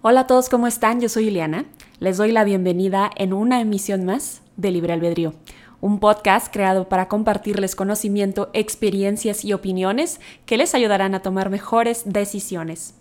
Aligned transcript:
Hola 0.00 0.20
a 0.20 0.26
todos, 0.28 0.48
¿cómo 0.48 0.68
están? 0.68 1.00
Yo 1.00 1.08
soy 1.08 1.26
Ileana. 1.26 1.64
Les 1.98 2.18
doy 2.18 2.30
la 2.30 2.44
bienvenida 2.44 3.10
en 3.16 3.32
una 3.32 3.60
emisión 3.60 4.04
más 4.04 4.42
de 4.56 4.70
Libre 4.70 4.92
Albedrío, 4.92 5.34
un 5.80 5.98
podcast 5.98 6.52
creado 6.52 6.88
para 6.88 7.08
compartirles 7.08 7.74
conocimiento, 7.74 8.48
experiencias 8.52 9.44
y 9.44 9.54
opiniones 9.54 10.20
que 10.46 10.56
les 10.56 10.76
ayudarán 10.76 11.16
a 11.16 11.22
tomar 11.22 11.50
mejores 11.50 12.04
decisiones. 12.06 12.94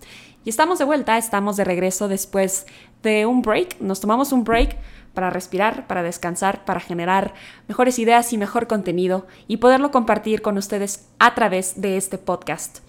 Y 0.43 0.49
estamos 0.49 0.79
de 0.79 0.85
vuelta, 0.85 1.19
estamos 1.19 1.55
de 1.55 1.65
regreso 1.65 2.07
después 2.07 2.65
de 3.03 3.27
un 3.27 3.43
break. 3.43 3.79
Nos 3.79 3.99
tomamos 3.99 4.31
un 4.31 4.43
break 4.43 4.75
para 5.13 5.29
respirar, 5.29 5.85
para 5.85 6.01
descansar, 6.01 6.65
para 6.65 6.79
generar 6.79 7.35
mejores 7.67 7.99
ideas 7.99 8.33
y 8.33 8.39
mejor 8.39 8.65
contenido 8.65 9.27
y 9.47 9.57
poderlo 9.57 9.91
compartir 9.91 10.41
con 10.41 10.57
ustedes 10.57 11.07
a 11.19 11.35
través 11.35 11.79
de 11.79 11.97
este 11.97 12.17
podcast. 12.17 12.79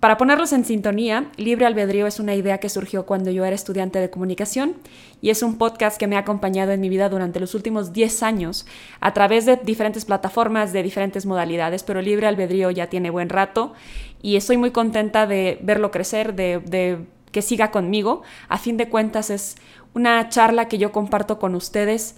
Para 0.00 0.16
ponerlos 0.16 0.52
en 0.52 0.64
sintonía, 0.64 1.30
Libre 1.36 1.66
Albedrío 1.66 2.06
es 2.06 2.18
una 2.18 2.34
idea 2.34 2.58
que 2.58 2.70
surgió 2.70 3.04
cuando 3.04 3.30
yo 3.30 3.44
era 3.44 3.54
estudiante 3.54 3.98
de 3.98 4.08
comunicación 4.08 4.74
y 5.20 5.28
es 5.30 5.42
un 5.42 5.58
podcast 5.58 5.98
que 5.98 6.06
me 6.06 6.16
ha 6.16 6.20
acompañado 6.20 6.72
en 6.72 6.80
mi 6.80 6.88
vida 6.88 7.08
durante 7.10 7.40
los 7.40 7.54
últimos 7.54 7.92
10 7.92 8.22
años 8.22 8.66
a 9.00 9.12
través 9.12 9.44
de 9.44 9.56
diferentes 9.56 10.06
plataformas, 10.06 10.72
de 10.72 10.82
diferentes 10.82 11.26
modalidades, 11.26 11.82
pero 11.82 12.00
Libre 12.00 12.26
Albedrío 12.26 12.70
ya 12.70 12.88
tiene 12.88 13.10
buen 13.10 13.28
rato 13.28 13.74
y 14.22 14.36
estoy 14.36 14.56
muy 14.56 14.70
contenta 14.70 15.26
de 15.26 15.58
verlo 15.62 15.90
crecer, 15.90 16.34
de, 16.34 16.60
de 16.60 16.98
que 17.30 17.42
siga 17.42 17.70
conmigo. 17.70 18.22
A 18.48 18.56
fin 18.56 18.78
de 18.78 18.88
cuentas 18.88 19.28
es 19.28 19.56
una 19.92 20.30
charla 20.30 20.68
que 20.68 20.78
yo 20.78 20.90
comparto 20.90 21.38
con 21.38 21.54
ustedes 21.54 22.16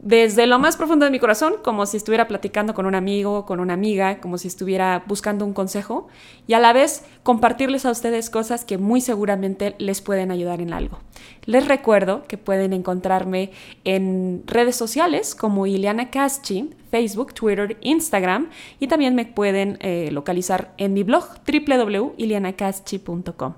desde 0.00 0.46
lo 0.46 0.60
más 0.60 0.76
profundo 0.76 1.04
de 1.04 1.10
mi 1.10 1.18
corazón, 1.18 1.54
como 1.62 1.84
si 1.84 1.96
estuviera 1.96 2.28
platicando 2.28 2.72
con 2.72 2.86
un 2.86 2.94
amigo, 2.94 3.44
con 3.44 3.58
una 3.58 3.74
amiga, 3.74 4.20
como 4.20 4.38
si 4.38 4.46
estuviera 4.46 5.02
buscando 5.06 5.44
un 5.44 5.52
consejo, 5.52 6.06
y 6.46 6.52
a 6.52 6.60
la 6.60 6.72
vez 6.72 7.04
compartirles 7.24 7.84
a 7.84 7.90
ustedes 7.90 8.30
cosas 8.30 8.64
que 8.64 8.78
muy 8.78 9.00
seguramente 9.00 9.74
les 9.78 10.00
pueden 10.00 10.30
ayudar 10.30 10.60
en 10.60 10.72
algo. 10.72 11.00
Les 11.46 11.66
recuerdo 11.66 12.22
que 12.28 12.38
pueden 12.38 12.72
encontrarme 12.72 13.50
en 13.82 14.44
redes 14.46 14.76
sociales 14.76 15.34
como 15.34 15.66
Ileana 15.66 16.10
Caschi, 16.10 16.70
Facebook, 16.92 17.34
Twitter, 17.34 17.76
Instagram, 17.80 18.50
y 18.78 18.86
también 18.86 19.16
me 19.16 19.26
pueden 19.26 19.78
eh, 19.80 20.10
localizar 20.12 20.74
en 20.78 20.94
mi 20.94 21.02
blog 21.02 21.24
www.ilianacaschi.com. 21.44 23.54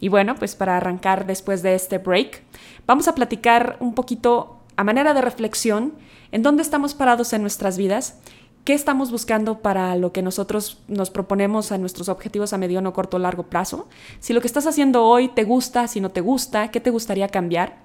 Y 0.00 0.08
bueno, 0.08 0.34
pues 0.34 0.56
para 0.56 0.76
arrancar 0.76 1.26
después 1.26 1.62
de 1.62 1.74
este 1.74 1.98
break, 1.98 2.42
vamos 2.86 3.06
a 3.06 3.14
platicar 3.14 3.76
un 3.80 3.94
poquito 3.94 4.57
a 4.78 4.84
manera 4.84 5.12
de 5.12 5.20
reflexión 5.20 5.92
en 6.30 6.44
dónde 6.44 6.62
estamos 6.62 6.94
parados 6.94 7.32
en 7.32 7.42
nuestras 7.42 7.76
vidas, 7.76 8.20
qué 8.62 8.74
estamos 8.74 9.10
buscando 9.10 9.58
para 9.58 9.96
lo 9.96 10.12
que 10.12 10.22
nosotros 10.22 10.80
nos 10.86 11.10
proponemos 11.10 11.72
a 11.72 11.78
nuestros 11.78 12.08
objetivos 12.08 12.52
a 12.52 12.58
mediano, 12.58 12.92
corto 12.92 13.18
largo 13.18 13.42
plazo, 13.42 13.88
si 14.20 14.32
lo 14.32 14.40
que 14.40 14.46
estás 14.46 14.68
haciendo 14.68 15.04
hoy 15.04 15.30
te 15.30 15.42
gusta, 15.42 15.88
si 15.88 16.00
no 16.00 16.10
te 16.10 16.20
gusta, 16.20 16.70
qué 16.70 16.78
te 16.78 16.90
gustaría 16.90 17.26
cambiar. 17.26 17.80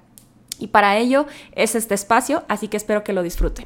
Y 0.60 0.68
para 0.68 0.96
ello 0.98 1.26
es 1.54 1.74
este 1.74 1.96
espacio, 1.96 2.44
así 2.48 2.68
que 2.68 2.78
espero 2.78 3.04
que 3.04 3.14
lo 3.14 3.24
disfruten. 3.24 3.66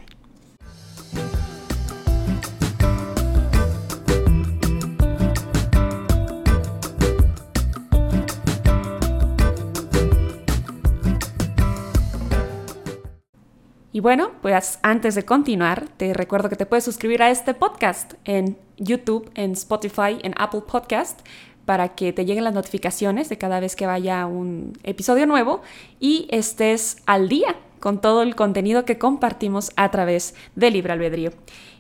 Y 13.98 14.00
bueno, 14.00 14.34
pues 14.44 14.78
antes 14.84 15.16
de 15.16 15.26
continuar, 15.26 15.90
te 15.98 16.14
recuerdo 16.14 16.50
que 16.50 16.56
te 16.56 16.68
puedes 16.68 16.84
suscribir 16.84 17.24
a 17.24 17.32
este 17.32 17.56
podcast 17.56 18.14
en 18.26 18.56
YouTube, 18.78 19.32
en 19.34 19.54
Spotify, 19.54 20.20
en 20.22 20.36
Apple 20.38 20.62
Podcast 20.72 21.22
para 21.66 21.96
que 21.96 22.14
te 22.14 22.24
lleguen 22.24 22.44
las 22.44 22.54
notificaciones 22.54 23.28
de 23.28 23.40
cada 23.40 23.60
vez 23.60 23.76
que 23.76 23.88
vaya 23.88 24.28
un 24.28 24.78
episodio 24.84 25.26
nuevo 25.26 25.64
y 26.00 26.28
estés 26.30 26.98
al 27.08 27.28
día 27.28 27.56
con 27.80 28.00
todo 28.00 28.22
el 28.22 28.36
contenido 28.36 28.86
que 28.86 29.00
compartimos 29.00 29.72
a 29.76 29.90
través 29.90 30.36
de 30.54 30.70
Libre 30.70 30.94
Albedrío. 30.94 31.32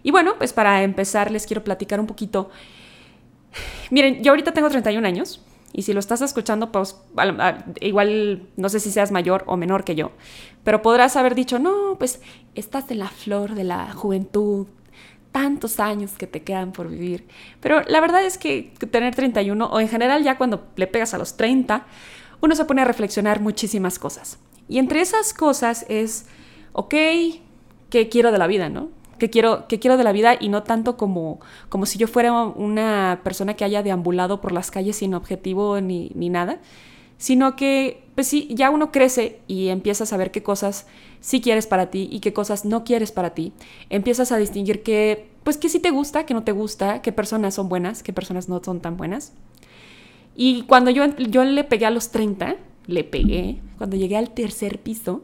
Y 0.01 0.09
bueno, 0.09 0.39
pues 0.39 0.53
para 0.53 0.81
empezar 0.81 1.29
les 1.29 1.45
quiero 1.45 1.63
platicar 1.63 1.99
un 1.99 2.07
poquito. 2.07 2.49
Miren, 3.91 4.23
yo 4.23 4.31
ahorita 4.31 4.53
tengo 4.53 4.71
31 4.71 5.07
años, 5.07 5.45
y 5.73 5.83
si 5.83 5.93
lo 5.93 5.99
estás 5.99 6.21
escuchando, 6.21 6.71
pues 6.71 6.97
igual 7.81 8.47
no 8.55 8.69
sé 8.69 8.79
si 8.79 8.91
seas 8.91 9.11
mayor 9.11 9.43
o 9.47 9.57
menor 9.57 9.83
que 9.83 9.95
yo, 9.95 10.11
pero 10.63 10.81
podrás 10.81 11.15
haber 11.15 11.35
dicho, 11.35 11.59
no, 11.59 11.95
pues 11.97 12.21
estás 12.55 12.89
en 12.91 12.99
la 12.99 13.09
flor 13.09 13.55
de 13.55 13.63
la 13.63 13.93
juventud, 13.93 14.67
tantos 15.31 15.79
años 15.79 16.13
que 16.17 16.25
te 16.25 16.41
quedan 16.41 16.71
por 16.71 16.89
vivir. 16.89 17.27
Pero 17.59 17.81
la 17.83 18.01
verdad 18.01 18.25
es 18.25 18.37
que 18.37 18.73
tener 18.89 19.13
31, 19.13 19.65
o 19.65 19.79
en 19.79 19.87
general 19.87 20.23
ya 20.23 20.37
cuando 20.37 20.67
le 20.75 20.87
pegas 20.87 21.13
a 21.13 21.17
los 21.17 21.37
30, 21.37 21.85
uno 22.41 22.55
se 22.55 22.65
pone 22.65 22.81
a 22.81 22.85
reflexionar 22.85 23.39
muchísimas 23.39 23.99
cosas. 23.99 24.39
Y 24.67 24.79
entre 24.79 25.01
esas 25.01 25.33
cosas 25.33 25.85
es, 25.89 26.25
ok, 26.73 26.95
¿qué 27.89 28.09
quiero 28.09 28.31
de 28.31 28.37
la 28.37 28.47
vida, 28.47 28.69
no? 28.69 28.89
Que 29.17 29.29
quiero, 29.29 29.67
que 29.67 29.79
quiero 29.79 29.97
de 29.97 30.03
la 30.03 30.11
vida 30.11 30.37
y 30.39 30.49
no 30.49 30.63
tanto 30.63 30.97
como, 30.97 31.39
como 31.69 31.85
si 31.85 31.97
yo 31.97 32.07
fuera 32.07 32.33
una 32.33 33.21
persona 33.23 33.55
que 33.55 33.65
haya 33.65 33.83
deambulado 33.83 34.41
por 34.41 34.51
las 34.51 34.71
calles 34.71 34.97
sin 34.97 35.13
objetivo 35.13 35.81
ni, 35.81 36.11
ni 36.15 36.29
nada, 36.29 36.59
sino 37.17 37.55
que, 37.55 38.03
pues 38.15 38.27
sí, 38.27 38.47
ya 38.51 38.69
uno 38.69 38.91
crece 38.91 39.39
y 39.47 39.69
empieza 39.69 40.03
a 40.03 40.07
saber 40.07 40.31
qué 40.31 40.43
cosas 40.43 40.87
sí 41.19 41.41
quieres 41.41 41.67
para 41.67 41.89
ti 41.89 42.07
y 42.11 42.19
qué 42.19 42.33
cosas 42.33 42.63
no 42.63 42.83
quieres 42.83 43.11
para 43.11 43.31
ti. 43.31 43.53
Empiezas 43.89 44.31
a 44.31 44.37
distinguir 44.37 44.83
qué, 44.83 45.29
pues 45.43 45.57
qué 45.57 45.69
sí 45.69 45.79
te 45.79 45.89
gusta, 45.89 46.25
qué 46.25 46.33
no 46.33 46.43
te 46.43 46.51
gusta, 46.51 47.01
qué 47.01 47.11
personas 47.11 47.55
son 47.55 47.69
buenas, 47.69 48.03
qué 48.03 48.13
personas 48.13 48.49
no 48.49 48.61
son 48.63 48.79
tan 48.81 48.97
buenas. 48.97 49.33
Y 50.35 50.63
cuando 50.63 50.91
yo, 50.91 51.05
yo 51.17 51.43
le 51.43 51.63
pegué 51.63 51.87
a 51.87 51.91
los 51.91 52.11
30, 52.11 52.57
le 52.85 53.03
pegué, 53.03 53.59
cuando 53.77 53.97
llegué 53.97 54.17
al 54.17 54.29
tercer 54.29 54.79
piso, 54.79 55.23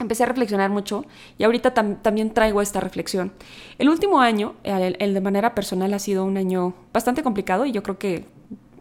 empecé 0.00 0.24
a 0.24 0.26
reflexionar 0.26 0.70
mucho 0.70 1.04
y 1.38 1.44
ahorita 1.44 1.74
también 1.74 2.32
traigo 2.34 2.62
esta 2.62 2.80
reflexión. 2.80 3.32
El 3.78 3.88
último 3.88 4.20
año, 4.20 4.54
el, 4.64 5.14
de 5.14 5.20
manera 5.20 5.54
personal, 5.54 5.92
ha 5.94 5.98
sido 5.98 6.24
un 6.24 6.36
año 6.36 6.74
bastante 6.92 7.22
complicado 7.22 7.66
y 7.66 7.72
yo 7.72 7.82
creo 7.82 7.98
que 7.98 8.24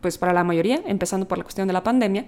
pues 0.01 0.17
para 0.17 0.33
la 0.33 0.43
mayoría, 0.43 0.81
empezando 0.85 1.27
por 1.27 1.37
la 1.37 1.43
cuestión 1.43 1.67
de 1.67 1.73
la 1.73 1.83
pandemia, 1.83 2.25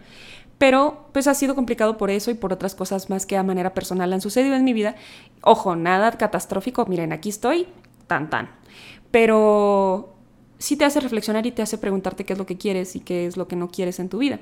pero 0.60 1.08
pues 1.12 1.26
ha 1.28 1.34
sido 1.34 1.56
complicado 1.56 1.98
por 1.98 2.12
eso 2.12 2.30
y 2.30 2.36
por 2.36 2.54
otras 2.54 2.76
cosas 2.76 3.10
más 3.10 3.26
que 3.26 3.36
a 3.36 3.44
manera 3.44 3.74
personal 3.74 4.14
han 4.14 4.22
sucedido 4.22 4.56
en 4.56 4.64
mi 4.64 4.74
vida. 4.74 4.96
Ojo, 5.42 5.76
nada 5.76 6.12
catastrófico, 6.12 6.86
miren, 6.86 7.12
aquí 7.12 7.30
estoy, 7.30 7.68
tan 8.06 8.30
tan. 8.30 8.52
Pero 9.10 10.16
sí 10.60 10.78
te 10.78 10.86
hace 10.86 11.00
reflexionar 11.00 11.46
y 11.46 11.52
te 11.52 11.62
hace 11.62 11.78
preguntarte 11.78 12.26
qué 12.26 12.34
es 12.34 12.40
lo 12.40 12.46
que 12.46 12.58
quieres 12.58 12.96
y 12.96 13.00
qué 13.00 13.26
es 13.26 13.38
lo 13.38 13.48
que 13.48 13.56
no 13.56 13.70
quieres 13.70 14.00
en 14.00 14.10
tu 14.10 14.20
vida. 14.20 14.40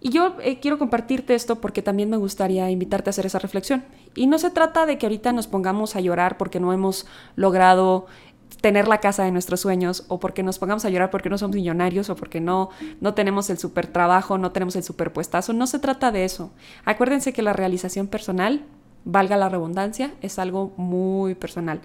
Y 0.00 0.10
yo 0.10 0.36
eh, 0.40 0.60
quiero 0.60 0.78
compartirte 0.78 1.34
esto 1.34 1.60
porque 1.60 1.82
también 1.82 2.08
me 2.08 2.16
gustaría 2.16 2.70
invitarte 2.70 3.10
a 3.10 3.12
hacer 3.12 3.26
esa 3.26 3.38
reflexión. 3.38 3.84
Y 4.14 4.26
no 4.26 4.38
se 4.38 4.50
trata 4.50 4.86
de 4.86 4.98
que 4.98 5.06
ahorita 5.06 5.32
nos 5.32 5.46
pongamos 5.46 5.96
a 5.96 6.00
llorar 6.00 6.36
porque 6.36 6.60
no 6.60 6.72
hemos 6.72 7.06
logrado 7.34 8.06
tener 8.60 8.88
la 8.88 8.98
casa 8.98 9.24
de 9.24 9.30
nuestros 9.30 9.60
sueños 9.60 10.04
o 10.08 10.18
porque 10.18 10.42
nos 10.42 10.58
pongamos 10.58 10.84
a 10.84 10.90
llorar 10.90 11.10
porque 11.10 11.30
no 11.30 11.38
somos 11.38 11.54
millonarios 11.54 12.10
o 12.10 12.16
porque 12.16 12.40
no, 12.40 12.70
no 13.00 13.14
tenemos 13.14 13.50
el 13.50 13.58
super 13.58 13.86
trabajo, 13.86 14.38
no 14.38 14.52
tenemos 14.52 14.76
el 14.76 14.82
super 14.82 15.12
puestazo. 15.12 15.52
No 15.52 15.66
se 15.66 15.78
trata 15.78 16.12
de 16.12 16.24
eso. 16.24 16.50
Acuérdense 16.84 17.32
que 17.32 17.42
la 17.42 17.52
realización 17.52 18.06
personal, 18.06 18.64
valga 19.04 19.36
la 19.36 19.48
redundancia, 19.48 20.12
es 20.20 20.38
algo 20.38 20.72
muy 20.76 21.34
personal. 21.34 21.80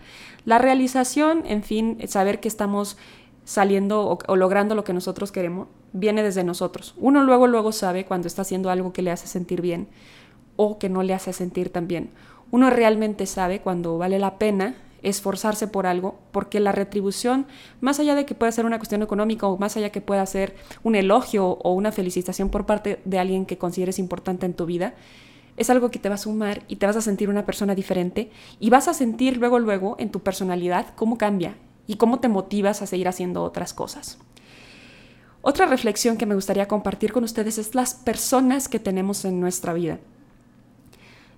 La 0.45 0.57
realización, 0.57 1.43
en 1.45 1.63
fin, 1.63 1.97
saber 2.07 2.39
que 2.39 2.47
estamos 2.47 2.97
saliendo 3.45 4.19
o, 4.27 4.35
logrando 4.35 4.75
lo 4.75 4.83
que 4.83 4.93
nosotros 4.93 5.31
queremos, 5.31 5.67
viene 5.91 6.23
desde 6.23 6.43
nosotros. 6.43 6.95
Uno 6.97 7.23
luego, 7.23 7.47
luego 7.47 7.71
sabe 7.71 8.05
cuando 8.05 8.27
está 8.27 8.43
haciendo 8.43 8.69
algo 8.69 8.93
que 8.93 9.01
le 9.01 9.11
hace 9.11 9.27
sentir 9.27 9.61
bien 9.61 9.87
o 10.55 10.79
que 10.79 10.89
no 10.89 11.03
le 11.03 11.13
hace 11.13 11.33
sentir 11.33 11.69
tan 11.69 11.87
bien. 11.87 12.11
Uno 12.51 12.69
realmente 12.69 13.25
sabe 13.25 13.61
cuando 13.61 13.97
vale 13.97 14.19
la 14.19 14.37
pena 14.37 14.75
esforzarse 15.01 15.67
por 15.67 15.85
algo, 15.85 16.19
porque 16.31 16.61
la 16.61 16.71
retribución, 16.71 17.45
más 17.81 17.99
allá 17.99 18.15
de 18.15 18.25
que 18.25 18.35
pueda 18.35 18.51
ser 18.51 18.65
una 18.65 18.77
cuestión 18.77 19.01
económica 19.01 19.47
o 19.47 19.57
más 19.57 19.75
allá 19.75 19.89
que 19.89 19.99
pueda 19.99 20.25
ser 20.25 20.55
un 20.81 20.95
elogio 20.95 21.45
o 21.45 21.73
una 21.73 21.91
felicitación 21.91 22.49
por 22.49 22.65
parte 22.65 23.01
de 23.03 23.19
alguien 23.19 23.45
que 23.45 23.57
consideres 23.57 23.99
importante 23.99 24.45
en 24.45 24.53
tu 24.53 24.65
vida, 24.65 24.93
es 25.57 25.69
algo 25.69 25.91
que 25.91 25.99
te 25.99 26.09
va 26.09 26.15
a 26.15 26.19
sumar 26.19 26.63
y 26.67 26.77
te 26.77 26.85
vas 26.85 26.95
a 26.95 27.01
sentir 27.01 27.29
una 27.29 27.45
persona 27.45 27.75
diferente 27.75 28.31
y 28.59 28.69
vas 28.69 28.87
a 28.87 28.93
sentir 28.93 29.37
luego, 29.37 29.59
luego 29.59 29.97
en 29.99 30.09
tu 30.09 30.21
personalidad 30.21 30.87
cómo 30.95 31.17
cambia 31.17 31.55
y 31.87 31.95
cómo 31.95 32.19
te 32.19 32.29
motivas 32.29 32.81
a 32.81 32.87
seguir 32.87 33.07
haciendo 33.07 33.43
otras 33.43 33.73
cosas. 33.73 34.17
Otra 35.41 35.65
reflexión 35.65 36.17
que 36.17 36.25
me 36.25 36.35
gustaría 36.35 36.67
compartir 36.67 37.11
con 37.11 37.25
ustedes 37.25 37.57
es 37.57 37.75
las 37.75 37.95
personas 37.95 38.69
que 38.69 38.79
tenemos 38.79 39.25
en 39.25 39.41
nuestra 39.41 39.73
vida. 39.73 39.99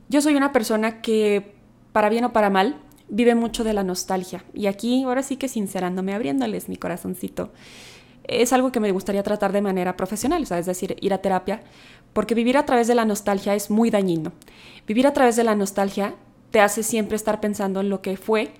Yo 0.09 0.21
soy 0.21 0.35
una 0.35 0.51
persona 0.51 1.01
que, 1.01 1.55
para 1.91 2.09
bien 2.09 2.25
o 2.25 2.31
para 2.31 2.51
mal, 2.51 2.77
vive 3.09 3.33
mucho 3.33 3.63
de 3.63 3.73
la 3.73 3.83
nostalgia. 3.83 4.43
Y 4.53 4.67
aquí, 4.67 5.03
ahora 5.03 5.23
sí 5.23 5.37
que 5.37 5.47
sincerándome, 5.47 6.13
abriéndoles 6.13 6.69
mi 6.69 6.77
corazoncito, 6.77 7.51
es 8.27 8.53
algo 8.53 8.71
que 8.71 8.79
me 8.79 8.91
gustaría 8.91 9.23
tratar 9.23 9.51
de 9.51 9.61
manera 9.61 9.97
profesional, 9.97 10.43
es 10.43 10.65
decir, 10.65 10.95
ir 11.01 11.13
a 11.13 11.19
terapia, 11.19 11.63
porque 12.13 12.35
vivir 12.35 12.57
a 12.57 12.65
través 12.65 12.87
de 12.87 12.95
la 12.95 13.05
nostalgia 13.05 13.55
es 13.55 13.71
muy 13.71 13.89
dañino. 13.89 14.31
Vivir 14.87 15.07
a 15.07 15.13
través 15.13 15.35
de 15.35 15.43
la 15.43 15.55
nostalgia 15.55 16.15
te 16.51 16.59
hace 16.59 16.83
siempre 16.83 17.15
estar 17.15 17.39
pensando 17.41 17.81
en 17.81 17.89
lo 17.89 18.01
que 18.01 18.17
fue, 18.17 18.53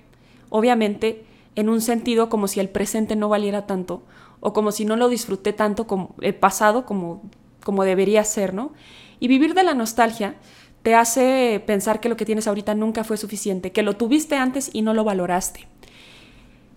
obviamente 0.50 1.24
en 1.56 1.68
un 1.68 1.80
sentido 1.80 2.28
como 2.28 2.46
si 2.46 2.60
el 2.60 2.68
presente 2.68 3.16
no 3.16 3.28
valiera 3.28 3.66
tanto 3.66 4.02
o 4.40 4.52
como 4.52 4.70
si 4.70 4.84
no 4.84 4.96
lo 4.96 5.08
disfruté 5.08 5.52
tanto 5.52 5.86
como 5.86 6.14
el 6.20 6.34
pasado 6.34 6.86
como 6.86 7.22
como 7.64 7.82
debería 7.82 8.22
ser, 8.22 8.54
¿no? 8.54 8.72
Y 9.18 9.26
vivir 9.26 9.54
de 9.54 9.64
la 9.64 9.74
nostalgia 9.74 10.36
te 10.82 10.94
hace 10.94 11.60
pensar 11.66 11.98
que 11.98 12.08
lo 12.08 12.16
que 12.16 12.24
tienes 12.24 12.46
ahorita 12.46 12.76
nunca 12.76 13.02
fue 13.02 13.16
suficiente, 13.16 13.72
que 13.72 13.82
lo 13.82 13.96
tuviste 13.96 14.36
antes 14.36 14.70
y 14.72 14.82
no 14.82 14.94
lo 14.94 15.02
valoraste. 15.02 15.66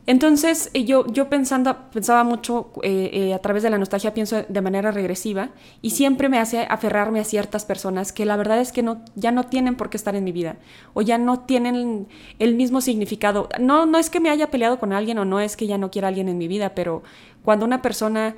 Entonces, 0.09 0.71
eh, 0.73 0.85
yo, 0.85 1.05
yo 1.05 1.29
pensando, 1.29 1.77
pensaba 1.91 2.23
mucho 2.23 2.71
eh, 2.81 3.11
eh, 3.13 3.33
a 3.35 3.37
través 3.37 3.61
de 3.61 3.69
la 3.69 3.77
nostalgia, 3.77 4.11
pienso 4.11 4.41
de 4.41 4.61
manera 4.61 4.89
regresiva 4.89 5.49
y 5.83 5.91
siempre 5.91 6.29
me 6.29 6.39
hace 6.39 6.61
aferrarme 6.61 7.19
a 7.19 7.23
ciertas 7.23 7.63
personas 7.63 8.11
que 8.11 8.25
la 8.25 8.35
verdad 8.35 8.59
es 8.59 8.71
que 8.71 8.81
no, 8.81 9.03
ya 9.13 9.31
no 9.31 9.43
tienen 9.43 9.75
por 9.75 9.91
qué 9.91 9.97
estar 9.97 10.15
en 10.15 10.23
mi 10.23 10.31
vida 10.31 10.55
o 10.95 11.03
ya 11.03 11.19
no 11.19 11.41
tienen 11.41 12.07
el 12.39 12.55
mismo 12.55 12.81
significado. 12.81 13.49
No, 13.59 13.85
no 13.85 13.99
es 13.99 14.09
que 14.09 14.19
me 14.19 14.31
haya 14.31 14.49
peleado 14.49 14.79
con 14.79 14.93
alguien 14.93 15.19
o 15.19 15.25
no 15.25 15.39
es 15.39 15.55
que 15.55 15.67
ya 15.67 15.77
no 15.77 15.91
quiera 15.91 16.07
alguien 16.07 16.27
en 16.27 16.39
mi 16.39 16.47
vida, 16.47 16.73
pero 16.73 17.03
cuando 17.43 17.67
una 17.67 17.83
persona 17.83 18.35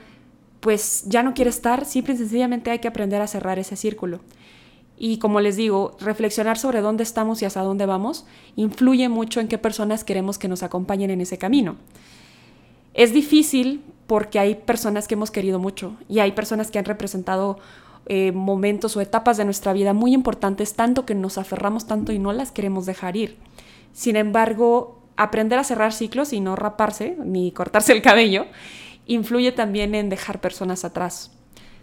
pues 0.60 1.06
ya 1.08 1.24
no 1.24 1.34
quiere 1.34 1.52
estar, 1.52 1.86
simple 1.86 2.16
y 2.16 2.18
sencillamente 2.18 2.70
hay 2.70 2.80
que 2.80 2.90
aprender 2.90 3.22
a 3.22 3.28
cerrar 3.28 3.60
ese 3.60 3.78
círculo. 3.78 4.20
Y 5.04 5.18
como 5.18 5.40
les 5.40 5.56
digo, 5.56 5.98
reflexionar 6.00 6.60
sobre 6.60 6.82
dónde 6.82 7.02
estamos 7.02 7.42
y 7.42 7.46
hasta 7.46 7.64
dónde 7.64 7.88
vamos 7.88 8.28
influye 8.56 9.10
mucho 9.10 9.40
en 9.40 9.48
qué 9.48 9.58
personas 9.58 10.04
queremos 10.04 10.38
que 10.38 10.48
nos 10.48 10.62
acompañen 10.62 11.10
en 11.10 11.22
ese 11.22 11.40
camino. 11.40 11.78
Es 12.94 13.12
difícil 13.12 13.84
porque 14.06 14.38
hay 14.38 14.54
personas 14.54 15.08
que 15.08 15.16
hemos 15.16 15.32
querido 15.32 15.58
mucho 15.58 15.98
y 16.08 16.20
hay 16.20 16.34
personas 16.34 16.70
que 16.70 16.78
han 16.78 16.86
representado 16.86 17.58
eh, 18.06 18.32
momentos 18.32 18.96
o 18.96 19.02
etapas 19.02 19.38
de 19.38 19.46
nuestra 19.46 19.74
vida 19.74 19.94
muy 19.94 20.14
importantes, 20.14 20.76
tanto 20.76 21.04
que 21.04 21.16
nos 21.16 21.40
aferramos 21.40 21.88
tanto 21.88 22.12
y 22.12 22.20
no 22.20 22.32
las 22.32 22.52
queremos 22.52 22.86
dejar 22.86 23.18
ir. 23.18 23.38
Sin 23.94 24.16
embargo, 24.16 25.02
aprender 25.18 25.58
a 25.58 25.64
cerrar 25.64 25.94
ciclos 25.94 26.32
y 26.32 26.42
no 26.42 26.56
raparse 26.56 27.18
ni 27.26 27.52
cortarse 27.54 27.92
el 27.92 28.04
cabello 28.04 28.46
influye 29.08 29.52
también 29.52 29.96
en 29.96 30.10
dejar 30.10 30.42
personas 30.42 30.86
atrás. 30.86 31.32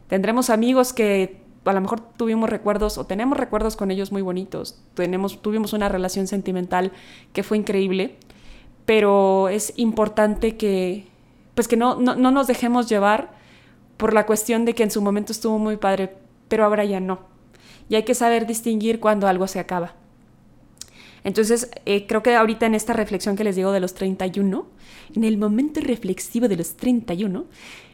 Tendremos 0.06 0.50
amigos 0.50 0.92
que 0.92 1.47
a 1.64 1.72
lo 1.72 1.80
mejor 1.80 2.00
tuvimos 2.00 2.48
recuerdos 2.48 2.98
o 2.98 3.04
tenemos 3.04 3.36
recuerdos 3.36 3.76
con 3.76 3.90
ellos 3.90 4.12
muy 4.12 4.22
bonitos, 4.22 4.80
tenemos, 4.94 5.42
tuvimos 5.42 5.72
una 5.72 5.88
relación 5.88 6.26
sentimental 6.26 6.92
que 7.32 7.42
fue 7.42 7.58
increíble, 7.58 8.16
pero 8.86 9.48
es 9.48 9.72
importante 9.76 10.56
que, 10.56 11.06
pues 11.54 11.68
que 11.68 11.76
no, 11.76 11.96
no, 11.96 12.16
no 12.16 12.30
nos 12.30 12.46
dejemos 12.46 12.88
llevar 12.88 13.32
por 13.96 14.14
la 14.14 14.26
cuestión 14.26 14.64
de 14.64 14.74
que 14.74 14.84
en 14.84 14.90
su 14.90 15.02
momento 15.02 15.32
estuvo 15.32 15.58
muy 15.58 15.76
padre, 15.76 16.14
pero 16.48 16.64
ahora 16.64 16.84
ya 16.84 17.00
no. 17.00 17.20
Y 17.88 17.96
hay 17.96 18.04
que 18.04 18.14
saber 18.14 18.46
distinguir 18.46 19.00
cuando 19.00 19.26
algo 19.26 19.46
se 19.46 19.58
acaba. 19.58 19.94
Entonces, 21.24 21.70
eh, 21.84 22.06
creo 22.06 22.22
que 22.22 22.34
ahorita 22.34 22.66
en 22.66 22.74
esta 22.74 22.92
reflexión 22.92 23.36
que 23.36 23.44
les 23.44 23.56
digo 23.56 23.72
de 23.72 23.80
los 23.80 23.94
31, 23.94 24.66
en 25.14 25.24
el 25.24 25.36
momento 25.36 25.80
reflexivo 25.80 26.48
de 26.48 26.56
los 26.56 26.76
31, 26.76 27.44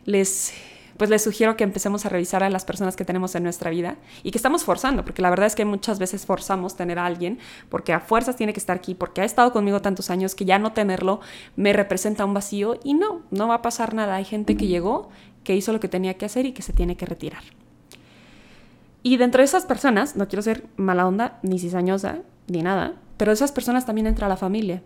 les 0.05 0.53
pues 0.97 1.11
les 1.11 1.23
sugiero 1.23 1.57
que 1.57 1.65
empecemos 1.65 2.07
a 2.07 2.09
revisar 2.09 2.43
a 2.43 2.51
las 2.51 2.65
personas 2.65 2.97
que 2.97 3.05
tenemos 3.05 3.35
en 3.35 3.43
nuestra 3.43 3.71
vida 3.71 3.97
y 4.23 4.31
que 4.31 4.39
estamos 4.39 4.65
forzando, 4.65 5.05
porque 5.05 5.23
la 5.23 5.31
verdad 5.31 5.47
es 5.47 5.55
que 5.55 5.65
muchas 5.65 5.99
veces 5.99 6.27
forzamos 6.27 6.77
tener 6.77 6.99
a 6.99 7.07
alguien 7.07 7.39
porque 7.69 7.93
a 7.93 8.01
fuerzas 8.01 8.37
tiene 8.37 8.53
que 8.53 8.61
estar 8.61 8.77
aquí, 8.77 8.95
porque 8.95 9.21
ha 9.21 9.25
estado 9.25 9.53
conmigo 9.53 9.81
tantos 9.83 10.11
años 10.11 10.35
que 10.35 10.45
ya 10.45 10.59
no 10.59 10.73
tenerlo 10.73 11.21
me 11.57 11.73
representa 11.73 12.25
un 12.25 12.35
vacío 12.35 12.79
y 12.85 12.95
no, 12.95 13.23
no 13.31 13.49
va 13.49 13.57
a 13.57 13.63
pasar 13.63 13.95
nada. 13.95 14.17
Hay 14.17 14.25
gente 14.25 14.57
que 14.57 14.67
llegó, 14.67 15.09
que 15.43 15.57
hizo 15.57 15.73
lo 15.73 15.81
que 15.81 15.89
tenía 15.89 16.15
que 16.15 16.27
hacer 16.27 16.47
y 16.47 16.53
que 16.53 16.63
se 16.63 16.73
tiene 16.73 16.97
que 16.97 17.07
retirar. 17.07 17.43
Y 19.03 19.19
dentro 19.19 19.41
de 19.41 19.45
esas 19.45 19.67
personas, 19.67 20.17
no 20.17 20.29
quiero 20.29 20.43
ser 20.43 20.65
mala 20.77 21.07
onda, 21.07 21.39
ni 21.43 21.59
cizañosa, 21.59 22.21
ni 22.49 22.63
nada, 22.63 22.95
pero 23.19 23.31
de 23.31 23.35
esas 23.35 23.53
personas 23.53 23.85
también 23.85 24.07
entra 24.07 24.29
la 24.29 24.37
familia. 24.37 24.83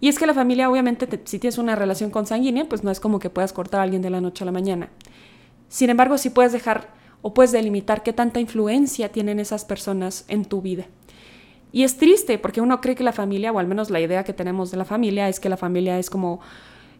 Y 0.00 0.08
es 0.08 0.18
que 0.18 0.26
la 0.26 0.34
familia, 0.34 0.68
obviamente, 0.68 1.08
si 1.24 1.38
tienes 1.38 1.58
una 1.58 1.76
relación 1.76 2.10
consanguínea, 2.10 2.64
pues 2.68 2.82
no 2.82 2.90
es 2.90 2.98
como 2.98 3.20
que 3.20 3.30
puedas 3.30 3.52
cortar 3.52 3.78
a 3.78 3.82
alguien 3.84 4.02
de 4.02 4.10
la 4.10 4.20
noche 4.20 4.42
a 4.42 4.46
la 4.46 4.50
mañana. 4.50 4.88
Sin 5.72 5.88
embargo, 5.88 6.18
sí 6.18 6.28
puedes 6.28 6.52
dejar 6.52 6.90
o 7.22 7.32
puedes 7.32 7.50
delimitar 7.50 8.02
qué 8.02 8.12
tanta 8.12 8.40
influencia 8.40 9.10
tienen 9.10 9.40
esas 9.40 9.64
personas 9.64 10.26
en 10.28 10.44
tu 10.44 10.60
vida. 10.60 10.84
Y 11.72 11.84
es 11.84 11.96
triste 11.96 12.36
porque 12.36 12.60
uno 12.60 12.82
cree 12.82 12.94
que 12.94 13.02
la 13.02 13.14
familia, 13.14 13.52
o 13.52 13.58
al 13.58 13.66
menos 13.66 13.88
la 13.88 13.98
idea 13.98 14.22
que 14.22 14.34
tenemos 14.34 14.70
de 14.70 14.76
la 14.76 14.84
familia, 14.84 15.30
es 15.30 15.40
que 15.40 15.48
la 15.48 15.56
familia 15.56 15.98
es 15.98 16.10
como 16.10 16.40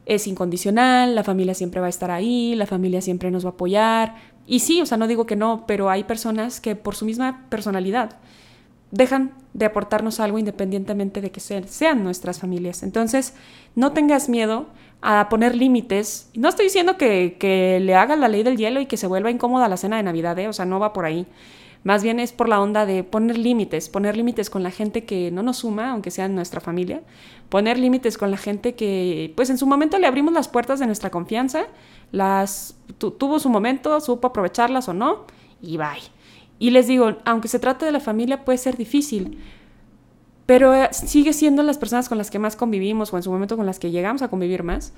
es 0.07 0.27
incondicional, 0.27 1.15
la 1.15 1.23
familia 1.23 1.53
siempre 1.53 1.83
va 1.83 1.87
a 1.89 1.91
estar 1.91 2.11
ahí, 2.11 2.55
la 2.55 2.65
familia 2.65 3.03
siempre 3.03 3.31
nos 3.31 3.45
va 3.45 3.51
a 3.51 3.53
apoyar. 3.53 4.15
Y 4.47 4.61
sí, 4.61 4.81
o 4.81 4.87
sea, 4.87 4.97
no 4.97 5.07
digo 5.07 5.27
que 5.27 5.37
no, 5.37 5.67
pero 5.67 5.91
hay 5.91 6.05
personas 6.05 6.59
que 6.59 6.75
por 6.75 6.95
su 6.95 7.05
misma 7.05 7.45
personalidad 7.51 8.17
dejan 8.91 9.33
de 9.53 9.67
aportarnos 9.67 10.19
algo 10.19 10.39
independientemente 10.39 11.21
de 11.21 11.31
que 11.31 11.41
sean, 11.41 12.05
nuestras 12.05 12.39
familias. 12.39 12.83
Entonces, 12.83 13.35
no 13.75 13.93
tengas 13.93 14.31
miedo 14.31 14.69
a 15.03 15.29
poner 15.29 15.57
límites. 15.57 16.31
No 16.35 16.49
estoy 16.49 16.67
diciendo 16.67 16.97
que, 16.97 17.79
le 17.83 17.95
hagas 17.95 18.19
la 18.19 18.29
ley 18.29 18.45
del 18.45 18.57
hielo 18.57 18.81
y 18.81 18.87
que 18.87 18.97
se 18.97 19.09
vuelva 19.09 19.31
incómoda 19.31 19.69
la 19.69 19.77
cena 19.77 19.97
de 19.97 20.05
Navidad, 20.05 20.39
¿eh? 20.39 20.49
o 20.49 20.53
sea, 20.53 20.65
no 20.65 20.79
va 20.79 20.93
por 20.93 21.05
ahí. 21.05 21.27
Más 21.85 22.05
bien 22.05 22.21
es 22.21 22.33
por 22.33 22.49
la 22.49 22.61
onda 22.61 22.87
de 22.87 23.03
poner 23.03 23.37
límites, 23.37 23.89
poner 23.89 24.17
límites 24.17 24.49
con 24.49 24.63
la 24.63 24.71
gente 24.71 25.05
que 25.05 25.33
no 25.33 25.43
nos 25.43 25.59
suma, 25.59 25.91
aunque 25.91 26.13
sea 26.13 26.29
nuestra 26.29 26.61
familia, 26.61 27.03
poner 27.49 27.77
límites 27.77 28.17
con 28.17 28.31
la 28.31 28.37
gente 28.37 28.77
que, 28.77 29.33
pues 29.35 29.51
en 29.51 29.59
su 29.59 29.67
momento 29.67 29.99
le 29.99 30.07
abrimos 30.07 30.33
las 30.33 30.47
puertas 30.47 30.79
de 30.79 30.87
nuestra 30.87 31.11
confianza, 31.11 31.65
las 32.13 32.77
tuvo 32.99 33.41
su 33.41 33.51
momento, 33.51 34.01
supo 34.01 34.29
aprovecharlas 34.29 34.89
o 34.89 34.95
no, 34.95 35.27
y 35.61 35.77
bye. 35.77 36.03
Y 36.61 36.71
les 36.71 36.87
digo, 36.87 37.17
aunque 37.25 37.49
se 37.49 37.59
trate 37.59 37.85
de 37.85 37.91
la 37.91 37.99
familia, 37.99 38.45
puede 38.45 38.59
ser 38.59 38.77
difícil, 38.77 39.39
pero 40.53 40.75
eh, 40.75 40.91
sigue 40.93 41.33
siendo 41.33 41.63
las 41.63 41.79
personas 41.79 42.11
con 42.11 42.19
las 42.19 42.31
que 42.31 42.39
más 42.39 42.57
convivimos 42.57 43.11
o 43.11 43.17
en 43.17 43.23
su 43.23 43.33
momento 43.33 43.57
con 43.57 43.65
las 43.65 43.79
que 43.79 43.91
llegamos 43.91 44.21
a 44.21 44.29
convivir 44.29 44.63
más. 44.63 44.93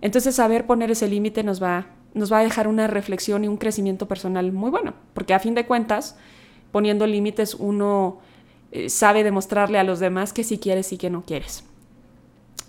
Entonces, 0.00 0.36
saber 0.36 0.64
poner 0.64 0.90
ese 0.90 1.06
límite 1.06 1.42
nos 1.42 1.62
va, 1.62 1.88
nos 2.14 2.32
va 2.32 2.38
a 2.38 2.42
dejar 2.42 2.66
una 2.66 2.86
reflexión 2.86 3.44
y 3.44 3.48
un 3.48 3.58
crecimiento 3.58 4.08
personal 4.08 4.52
muy 4.52 4.70
bueno, 4.70 4.94
porque 5.12 5.34
a 5.34 5.38
fin 5.38 5.54
de 5.54 5.66
cuentas, 5.66 6.16
poniendo 6.72 7.06
límites, 7.06 7.52
uno 7.52 8.20
eh, 8.72 8.88
sabe 8.88 9.22
demostrarle 9.22 9.78
a 9.78 9.84
los 9.84 10.00
demás 10.00 10.32
que 10.32 10.44
sí 10.44 10.56
quieres 10.56 10.94
y 10.94 10.96
que 10.96 11.10
no 11.10 11.24
quieres. 11.26 11.64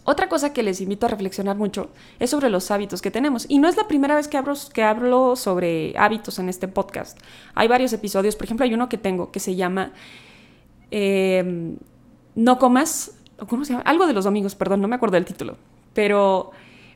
Otra 0.04 0.28
cosa 0.28 0.52
que 0.52 0.64
les 0.64 0.82
invito 0.82 1.06
a 1.06 1.10
reflexionar 1.10 1.56
mucho 1.56 1.92
es 2.20 2.30
sobre 2.30 2.50
los 2.50 2.72
hábitos 2.72 3.02
que 3.02 3.10
tenemos. 3.10 3.46
Y 3.48 3.60
no 3.60 3.70
es 3.70 3.78
la 3.78 3.88
primera 3.88 4.18
vez 4.18 4.28
que 4.28 4.38
que 4.74 4.84
hablo 4.84 5.38
sobre 5.38 5.98
hábitos 5.98 6.40
en 6.40 6.50
este 6.50 6.68
podcast. 6.68 7.18
Hay 7.54 7.70
varios 7.70 7.94
episodios, 7.94 8.36
por 8.36 8.44
ejemplo, 8.44 8.66
hay 8.66 8.74
uno 8.74 8.90
que 8.90 8.98
tengo 8.98 9.32
que 9.32 9.40
se 9.40 9.56
llama 9.56 9.94
em, 10.96 11.78
No 12.36 12.58
comas. 12.58 13.18
Algo 13.84 14.08
de 14.08 14.14
los 14.14 14.24
domingos, 14.24 14.56
perdón, 14.56 14.82
no 14.82 14.88
me 14.88 14.96
acuerdo 14.96 15.16
del 15.16 15.26
título. 15.26 15.58
Pero 15.94 16.52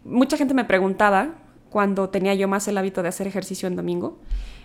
mucha 0.06 0.38
gente 0.38 0.54
me 0.54 0.66
preguntaba, 0.66 1.36
cuando 1.69 2.10
tenía 2.10 2.34
yo 2.34 2.48
más 2.48 2.68
el 2.68 2.78
hábito 2.78 3.04
de 3.04 3.10
hacer 3.10 3.28
ejercicio 3.28 3.68
en 3.68 3.75
domingo, 3.75 4.18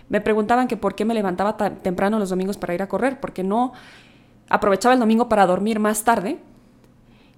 me 0.09 0.21
preguntaban 0.21 0.67
que 0.67 0.77
por 0.77 0.95
qué 0.95 1.03
me 1.05 1.13
levantaba 1.13 1.57
tan 1.57 1.81
temprano 1.81 2.19
los 2.19 2.29
domingos 2.29 2.57
para 2.57 2.73
ir 2.73 2.81
a 2.81 2.87
correr, 2.87 3.19
porque 3.19 3.43
no 3.43 3.73
aprovechaba 4.49 4.93
el 4.93 4.99
domingo 4.99 5.27
para 5.27 5.45
dormir 5.45 5.79
más 5.79 6.03
tarde 6.03 6.39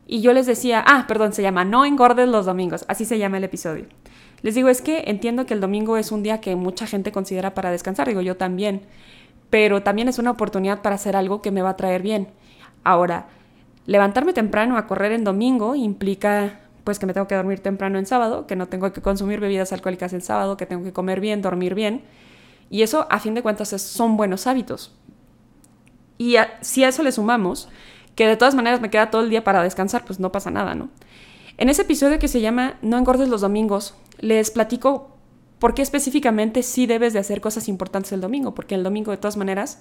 y 0.07 0.21
yo 0.21 0.33
les 0.33 0.45
decía, 0.45 0.83
ah, 0.87 1.05
perdón, 1.07 1.33
se 1.33 1.41
llama 1.41 1.65
No 1.65 1.83
engordes 1.85 2.29
los 2.29 2.45
domingos, 2.45 2.85
así 2.87 3.03
se 3.05 3.17
llama 3.17 3.37
el 3.37 3.43
episodio. 3.43 3.85
Les 4.41 4.55
digo, 4.55 4.69
es 4.69 4.81
que 4.81 5.03
entiendo 5.07 5.45
que 5.45 5.53
el 5.53 5.59
domingo 5.59 5.97
es 5.97 6.11
un 6.11 6.23
día 6.23 6.39
que 6.39 6.55
mucha 6.55 6.87
gente 6.87 7.11
considera 7.11 7.53
para 7.53 7.71
descansar, 7.71 8.07
digo 8.07 8.21
yo 8.21 8.37
también, 8.37 8.83
pero 9.49 9.83
también 9.83 10.07
es 10.07 10.19
una 10.19 10.31
oportunidad 10.31 10.81
para 10.81 10.95
hacer 10.95 11.15
algo 11.15 11.41
que 11.41 11.51
me 11.51 11.61
va 11.61 11.69
a 11.71 11.77
traer 11.77 12.01
bien. 12.01 12.29
Ahora, 12.83 13.27
levantarme 13.85 14.33
temprano 14.33 14.77
a 14.77 14.87
correr 14.87 15.11
en 15.11 15.23
domingo 15.23 15.75
implica 15.75 16.59
pues 16.83 16.99
que 16.99 17.05
me 17.05 17.13
tengo 17.13 17.27
que 17.27 17.35
dormir 17.35 17.59
temprano 17.59 17.99
en 17.99 18.05
sábado, 18.05 18.47
que 18.47 18.55
no 18.55 18.67
tengo 18.67 18.93
que 18.93 19.01
consumir 19.01 19.41
bebidas 19.41 19.73
alcohólicas 19.73 20.13
el 20.13 20.21
sábado, 20.21 20.55
que 20.55 20.65
tengo 20.65 20.85
que 20.85 20.93
comer 20.93 21.19
bien, 21.19 21.41
dormir 21.41 21.75
bien. 21.75 22.03
Y 22.69 22.81
eso, 22.81 23.07
a 23.09 23.19
fin 23.19 23.33
de 23.33 23.41
cuentas, 23.41 23.69
son 23.81 24.15
buenos 24.15 24.47
hábitos. 24.47 24.95
Y 26.17 26.37
si 26.61 26.85
a 26.85 26.87
eso 26.87 27.03
le 27.03 27.11
sumamos 27.11 27.67
que 28.15 28.25
de 28.25 28.37
todas 28.37 28.55
maneras 28.55 28.79
me 28.79 28.89
queda 28.89 29.11
todo 29.11 29.21
el 29.21 29.29
día 29.29 29.43
para 29.43 29.61
descansar, 29.61 30.05
pues 30.05 30.19
no 30.21 30.31
pasa 30.31 30.49
nada, 30.49 30.75
¿no? 30.75 30.89
En 31.57 31.69
ese 31.69 31.81
episodio 31.81 32.19
que 32.19 32.29
se 32.29 32.39
llama 32.39 32.77
No 32.81 32.97
engordes 32.97 33.27
los 33.27 33.41
domingos, 33.41 33.95
les 34.19 34.49
platico 34.49 35.16
por 35.59 35.73
qué 35.73 35.81
específicamente 35.81 36.63
sí 36.63 36.85
debes 36.85 37.13
de 37.13 37.19
hacer 37.19 37.41
cosas 37.41 37.67
importantes 37.67 38.11
el 38.11 38.21
domingo, 38.21 38.53
porque 38.53 38.75
el 38.75 38.83
domingo 38.83 39.11
de 39.11 39.17
todas 39.17 39.37
maneras 39.37 39.79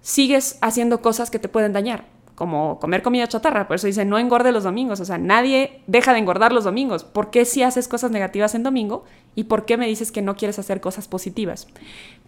sigues 0.00 0.58
haciendo 0.60 1.00
cosas 1.00 1.30
que 1.30 1.38
te 1.38 1.48
pueden 1.48 1.72
dañar, 1.72 2.04
como 2.34 2.80
comer 2.80 3.02
comida 3.02 3.28
chatarra, 3.28 3.68
por 3.68 3.76
eso 3.76 3.86
dice 3.86 4.04
no 4.04 4.18
engorde 4.18 4.52
los 4.52 4.64
domingos, 4.64 5.00
o 5.00 5.04
sea, 5.04 5.18
nadie 5.18 5.80
deja 5.86 6.12
de 6.12 6.18
engordar 6.18 6.52
los 6.52 6.64
domingos, 6.64 7.04
¿por 7.04 7.30
qué 7.30 7.44
si 7.44 7.62
haces 7.62 7.88
cosas 7.88 8.10
negativas 8.10 8.54
en 8.54 8.62
domingo 8.62 9.04
y 9.34 9.44
por 9.44 9.64
qué 9.64 9.76
me 9.76 9.86
dices 9.86 10.12
que 10.12 10.22
no 10.22 10.36
quieres 10.36 10.58
hacer 10.58 10.80
cosas 10.80 11.08
positivas? 11.08 11.68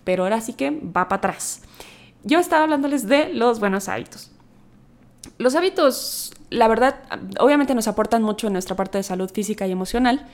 Pero 0.04 0.24
ahora 0.24 0.40
sí 0.40 0.52
que 0.52 0.70
va 0.70 1.08
para 1.08 1.16
atrás. 1.16 1.62
Yo 2.22 2.38
estaba 2.38 2.64
hablándoles 2.64 3.06
de 3.08 3.32
los 3.34 3.60
buenos 3.60 3.88
hábitos. 3.88 4.30
Los 5.38 5.54
hábitos, 5.54 6.32
la 6.50 6.68
verdad, 6.68 7.00
obviamente 7.40 7.74
nos 7.74 7.88
aportan 7.88 8.22
mucho 8.22 8.46
en 8.46 8.52
nuestra 8.52 8.76
parte 8.76 8.98
de 8.98 9.04
salud 9.04 9.30
física 9.30 9.66
y 9.66 9.72
emocional, 9.72 10.26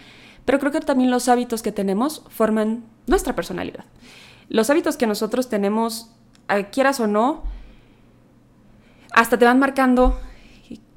pero 0.45 0.59
creo 0.59 0.73
que 0.73 0.81
también 0.81 1.11
los 1.11 1.29
hábitos 1.29 1.63
que 1.63 1.73
tenemos 1.73 2.25
forman 2.29 2.85
nuestra 3.07 3.35
personalidad. 3.35 3.85
Los 4.49 4.71
hábitos 4.71 4.97
que 4.97 5.07
nosotros 5.07 5.49
tenemos, 5.49 6.11
eh, 6.49 6.67
quieras 6.73 7.01
o 7.01 7.07
no, 7.07 7.45
hasta 9.13 9.39
te 9.39 9.45
van 9.45 9.59
marcando 9.59 10.19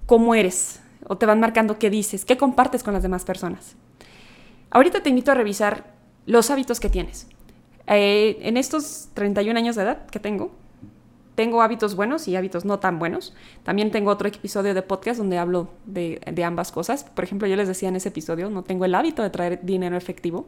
cómo 0.06 0.36
eres, 0.36 0.82
o 1.08 1.18
te 1.18 1.26
van 1.26 1.40
marcando 1.40 1.80
qué 1.80 1.90
dices, 1.90 2.26
qué 2.26 2.38
compartes 2.38 2.84
con 2.84 2.94
las 2.94 3.04
demás 3.04 3.26
personas. 3.26 3.76
Ahorita 4.70 5.02
te 5.02 5.10
invito 5.10 5.32
a 5.32 5.36
revisar 5.36 5.94
los 6.26 6.50
hábitos 6.50 6.80
que 6.80 6.90
tienes. 6.90 7.28
Eh, 7.88 8.40
en 8.42 8.58
estos 8.58 9.10
31 9.14 9.58
años 9.58 9.76
de 9.76 9.84
edad 9.84 10.06
que 10.08 10.20
tengo, 10.20 10.52
tengo 11.36 11.62
hábitos 11.62 11.96
buenos 11.96 12.28
y 12.28 12.36
hábitos 12.36 12.66
no 12.66 12.80
tan 12.80 13.00
buenos. 13.00 13.34
También 13.64 13.92
tengo 13.92 14.12
otro 14.12 14.28
episodio 14.28 14.74
de 14.74 14.82
podcast 14.82 15.18
donde 15.18 15.38
hablo 15.38 15.70
de, 15.86 16.44
ambas 16.46 16.72
cosas. 16.72 17.04
Por 17.04 17.24
ejemplo, 17.24 17.48
yo 17.48 17.56
les 17.56 17.68
decía 17.68 17.90
en 17.90 17.96
ese 17.96 18.10
episodio, 18.10 18.50
no 18.50 18.64
tengo 18.64 18.86
el 18.86 18.94
hábito 18.94 19.24
de 19.24 19.30
traer 19.30 19.60
dinero 19.64 19.98
efectivo, 19.98 20.48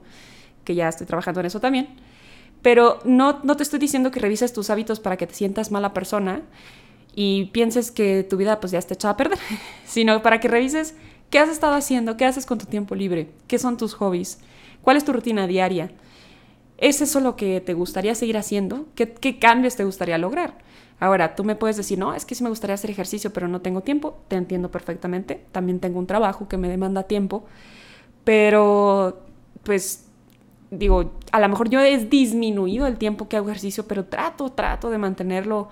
que 0.64 0.76
ya 0.76 0.88
estoy 0.88 1.08
trabajando 1.08 1.40
en 1.40 1.48
eso 1.48 1.60
también. 1.60 1.88
Pero 2.62 3.00
no, 3.04 3.40
no 3.44 3.58
te 3.58 3.64
estoy 3.64 3.80
diciendo 3.80 4.12
que 4.12 4.20
revises 4.20 4.54
tus 4.54 4.70
hábitos 4.70 5.00
para 5.00 5.18
que 5.18 5.28
te 5.28 5.34
sientas 5.34 5.72
mala 5.72 5.94
persona 5.94 6.42
y 7.16 7.46
pienses 7.46 7.92
que 7.92 8.24
tu 8.24 8.38
vida 8.38 8.60
pues 8.60 8.72
ya 8.72 8.80
está 8.80 8.94
echada 8.94 9.14
a 9.14 9.18
perder, 9.18 9.40
sino 9.86 10.22
para 10.22 10.40
que 10.40 10.48
revises 10.48 10.96
qué 11.30 11.40
has 11.40 11.50
estado 11.50 11.74
haciendo, 11.74 12.18
qué 12.18 12.26
haces 12.26 12.46
con 12.46 12.58
tu 12.58 12.66
tiempo 12.66 12.94
libre, 12.96 13.30
qué 13.48 13.58
son 13.58 13.78
tus 13.78 13.94
hobbies, 13.96 14.40
cuál 14.82 14.98
es 14.98 15.06
tu 15.06 15.14
rutina 15.14 15.48
diaria. 15.48 15.92
¿Es 16.78 17.02
eso 17.02 17.22
lo 17.22 17.38
que 17.38 17.62
te 17.62 17.74
gustaría 17.74 18.16
seguir 18.16 18.38
haciendo? 18.38 18.88
¿Qué, 18.96 19.14
¿Qué, 19.14 19.40
cambios 19.40 19.78
te 19.78 19.86
gustaría 19.86 20.18
lograr? 20.18 20.58
Ahora, 21.00 21.36
tú 21.36 21.44
me 21.44 21.56
puedes 21.56 21.78
decir, 21.78 22.00
no, 22.00 22.14
es 22.14 22.26
que 22.26 22.36
sí 22.36 22.44
me 22.44 22.50
gustaría 22.50 22.74
hacer 22.74 22.90
ejercicio, 22.90 23.34
pero 23.34 23.48
no 23.48 23.62
tengo 23.62 23.82
tiempo. 23.82 24.18
Te 24.28 24.36
entiendo 24.36 24.72
perfectamente. 24.72 25.46
También 25.52 25.80
tengo 25.80 26.00
un 26.00 26.08
trabajo 26.08 26.48
que 26.48 26.58
me 26.58 26.70
demanda 26.70 27.04
tiempo. 27.04 27.46
Pero, 28.24 29.22
pues, 29.64 30.06
digo, 30.72 31.12
a 31.32 31.40
lo 31.40 31.50
mejor 31.50 31.70
yo 31.70 31.80
he 31.80 31.98
disminuido 32.06 32.88
el 32.88 32.98
tiempo 32.98 33.28
que 33.28 33.38
hago 33.38 33.50
ejercicio, 33.50 33.88
pero 33.88 34.06
trato, 34.06 34.52
trato 34.52 34.90
de 34.90 34.98
mantenerlo, 34.98 35.70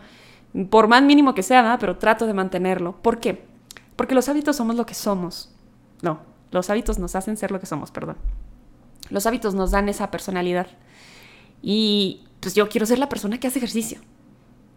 por 0.70 0.88
más 0.88 1.02
mínimo 1.04 1.34
que 1.34 1.44
sea, 1.44 1.78
pero 1.80 1.98
trato 1.98 2.28
de 2.28 2.34
mantenerlo. 2.34 2.96
¿Por 3.02 3.20
qué? 3.20 3.44
Porque 3.96 4.16
los 4.16 4.30
hábitos 4.30 4.56
somos 4.56 4.76
lo 4.76 4.86
que 4.86 4.94
somos. 4.94 5.52
No, 6.02 6.20
los 6.52 6.70
hábitos 6.70 7.00
nos 7.00 7.16
hacen 7.16 7.38
ser 7.38 7.52
lo 7.52 7.60
que 7.60 7.66
somos, 7.66 7.92
perdón. 7.92 8.18
Los 9.10 9.26
hábitos 9.26 9.56
nos 9.56 9.72
dan 9.72 9.90
esa 9.90 10.12
personalidad. 10.12 10.68
Y 11.62 12.24
pues 12.40 12.56
yo 12.56 12.70
quiero 12.70 12.86
ser 12.86 13.00
la 13.00 13.10
persona 13.10 13.40
que 13.40 13.48
hace 13.48 13.60
ejercicio. 13.60 14.00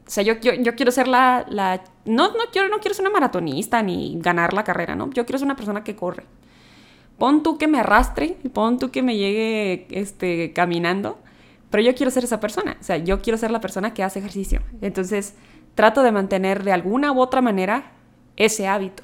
O 0.07 0.11
sea, 0.11 0.23
yo, 0.23 0.35
yo, 0.35 0.77
quiero 0.77 0.93
ser 0.93 1.09
la, 1.09 1.45
la... 1.49 1.83
no, 2.05 2.29
no, 2.29 2.45
quiero, 2.53 2.69
no 2.69 2.79
quiero 2.79 2.95
ser 2.95 3.05
una 3.05 3.13
maratonista 3.13 3.83
ni 3.83 4.17
ganar 4.21 4.53
la 4.53 4.63
carrera, 4.63 4.95
¿no? 4.95 5.11
Yo 5.11 5.27
quiero 5.27 5.39
ser 5.39 5.47
una 5.47 5.57
persona 5.57 5.83
que 5.83 5.97
corre. 5.97 6.25
Pon 7.19 7.43
tú 7.43 7.59
que 7.59 7.67
me 7.67 7.81
arrastre, 7.81 8.37
pon 8.53 8.79
tú 8.79 8.91
que 8.93 9.03
me 9.03 9.17
llegue 9.17 9.89
este, 9.91 10.53
caminando, 10.53 11.19
pero 11.71 11.83
yo 11.83 11.95
quiero 11.95 12.11
ser 12.13 12.23
esa 12.23 12.39
persona. 12.39 12.77
O 12.81 12.85
sea, 12.85 12.99
yo 12.99 13.21
quiero 13.21 13.37
ser 13.37 13.51
la 13.51 13.61
persona 13.61 13.95
que 13.95 14.05
hace 14.05 14.21
ejercicio. 14.21 14.61
Entonces, 14.81 15.35
trato 15.75 16.03
de 16.03 16.13
mantener 16.13 16.63
de 16.63 16.73
alguna 16.73 17.11
u 17.11 17.21
otra 17.21 17.41
manera 17.41 17.93
ese 18.37 18.69
hábito. 18.69 19.03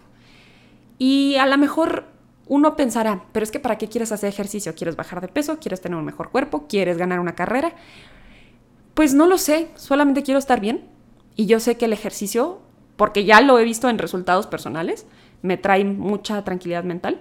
Y 0.98 1.34
a 1.36 1.46
lo 1.46 1.58
mejor 1.58 2.06
uno 2.46 2.76
pensará, 2.76 3.24
pero 3.32 3.44
es 3.44 3.50
que 3.50 3.58
¿para 3.58 3.78
qué 3.78 3.88
quieres 3.88 4.12
hacer 4.12 4.28
ejercicio? 4.28 4.74
¿Quieres 4.74 4.94
bajar 4.94 5.20
de 5.20 5.28
peso? 5.28 5.58
¿Quieres 5.58 5.80
tener 5.80 5.98
un 5.98 6.04
mejor 6.04 6.30
cuerpo? 6.30 6.66
¿Quieres 6.68 6.98
ganar 6.98 7.18
una 7.18 7.34
carrera? 7.34 7.72
Pues 8.94 9.14
no 9.14 9.26
lo 9.26 9.38
sé, 9.38 9.68
solamente 9.76 10.22
quiero 10.22 10.38
estar 10.38 10.60
bien. 10.60 10.88
Y 11.34 11.46
yo 11.46 11.60
sé 11.60 11.76
que 11.76 11.86
el 11.86 11.92
ejercicio, 11.92 12.60
porque 12.96 13.24
ya 13.24 13.40
lo 13.40 13.58
he 13.58 13.64
visto 13.64 13.88
en 13.88 13.98
resultados 13.98 14.46
personales, 14.46 15.06
me 15.40 15.56
trae 15.56 15.84
mucha 15.84 16.44
tranquilidad 16.44 16.84
mental. 16.84 17.20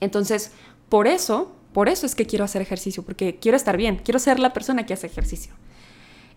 Entonces, 0.00 0.52
por 0.88 1.06
eso, 1.06 1.52
por 1.72 1.88
eso 1.88 2.06
es 2.06 2.14
que 2.14 2.26
quiero 2.26 2.44
hacer 2.44 2.62
ejercicio, 2.62 3.02
porque 3.02 3.36
quiero 3.36 3.56
estar 3.56 3.76
bien, 3.76 4.00
quiero 4.02 4.18
ser 4.18 4.40
la 4.40 4.52
persona 4.52 4.86
que 4.86 4.94
hace 4.94 5.06
ejercicio. 5.06 5.52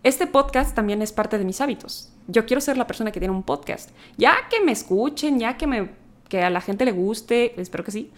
Este 0.04 0.28
podcast 0.28 0.76
también 0.76 1.02
es 1.02 1.14
parte 1.14 1.38
de 1.38 1.46
mis 1.46 1.62
hábitos. 1.62 2.12
Yo 2.28 2.46
quiero 2.46 2.60
ser 2.60 2.78
la 2.78 2.88
persona 2.88 3.12
que 3.14 3.22
tiene 3.22 3.34
un 3.34 3.44
podcast. 3.44 3.92
Ya 4.18 4.36
que 4.50 4.60
me 4.60 4.74
escuchen, 4.74 5.40
ya 5.40 5.56
que, 5.56 5.66
me, 5.66 5.92
que 6.28 6.44
a 6.44 6.50
la 6.50 6.60
gente 6.60 6.84
le 6.84 6.92
guste, 6.92 7.60
espero 7.60 7.86
que 7.86 7.92
sí. 7.92 8.12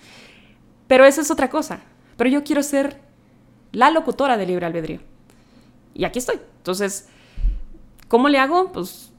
Pero 0.88 1.06
eso 1.06 1.22
es 1.22 1.30
otra 1.30 1.52
cosa. 1.52 1.82
Pero 2.18 2.30
yo 2.30 2.44
quiero 2.44 2.64
ser 2.64 3.00
la 3.72 3.92
locutora 3.92 4.36
de 4.36 4.48
libre 4.48 4.66
albedrío. 4.66 5.00
Y 5.96 6.04
aquí 6.04 6.20
estoy. 6.20 6.40
Entonces, 6.58 7.08
¿cómo 8.08 8.30
le 8.30 8.38
hago? 8.38 8.72
Pues 8.72 9.12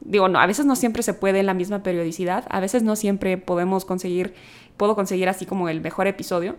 digo, 0.00 0.28
no, 0.28 0.40
a 0.40 0.46
veces 0.46 0.66
no 0.66 0.76
siempre 0.76 1.02
se 1.02 1.14
puede 1.14 1.40
en 1.40 1.46
la 1.46 1.54
misma 1.54 1.82
periodicidad, 1.82 2.44
a 2.50 2.60
veces 2.60 2.82
no 2.82 2.96
siempre 2.96 3.38
podemos 3.38 3.84
conseguir, 3.84 4.34
puedo 4.76 4.94
conseguir 4.94 5.28
así 5.28 5.46
como 5.46 5.68
el 5.68 5.80
mejor 5.80 6.06
episodio, 6.06 6.56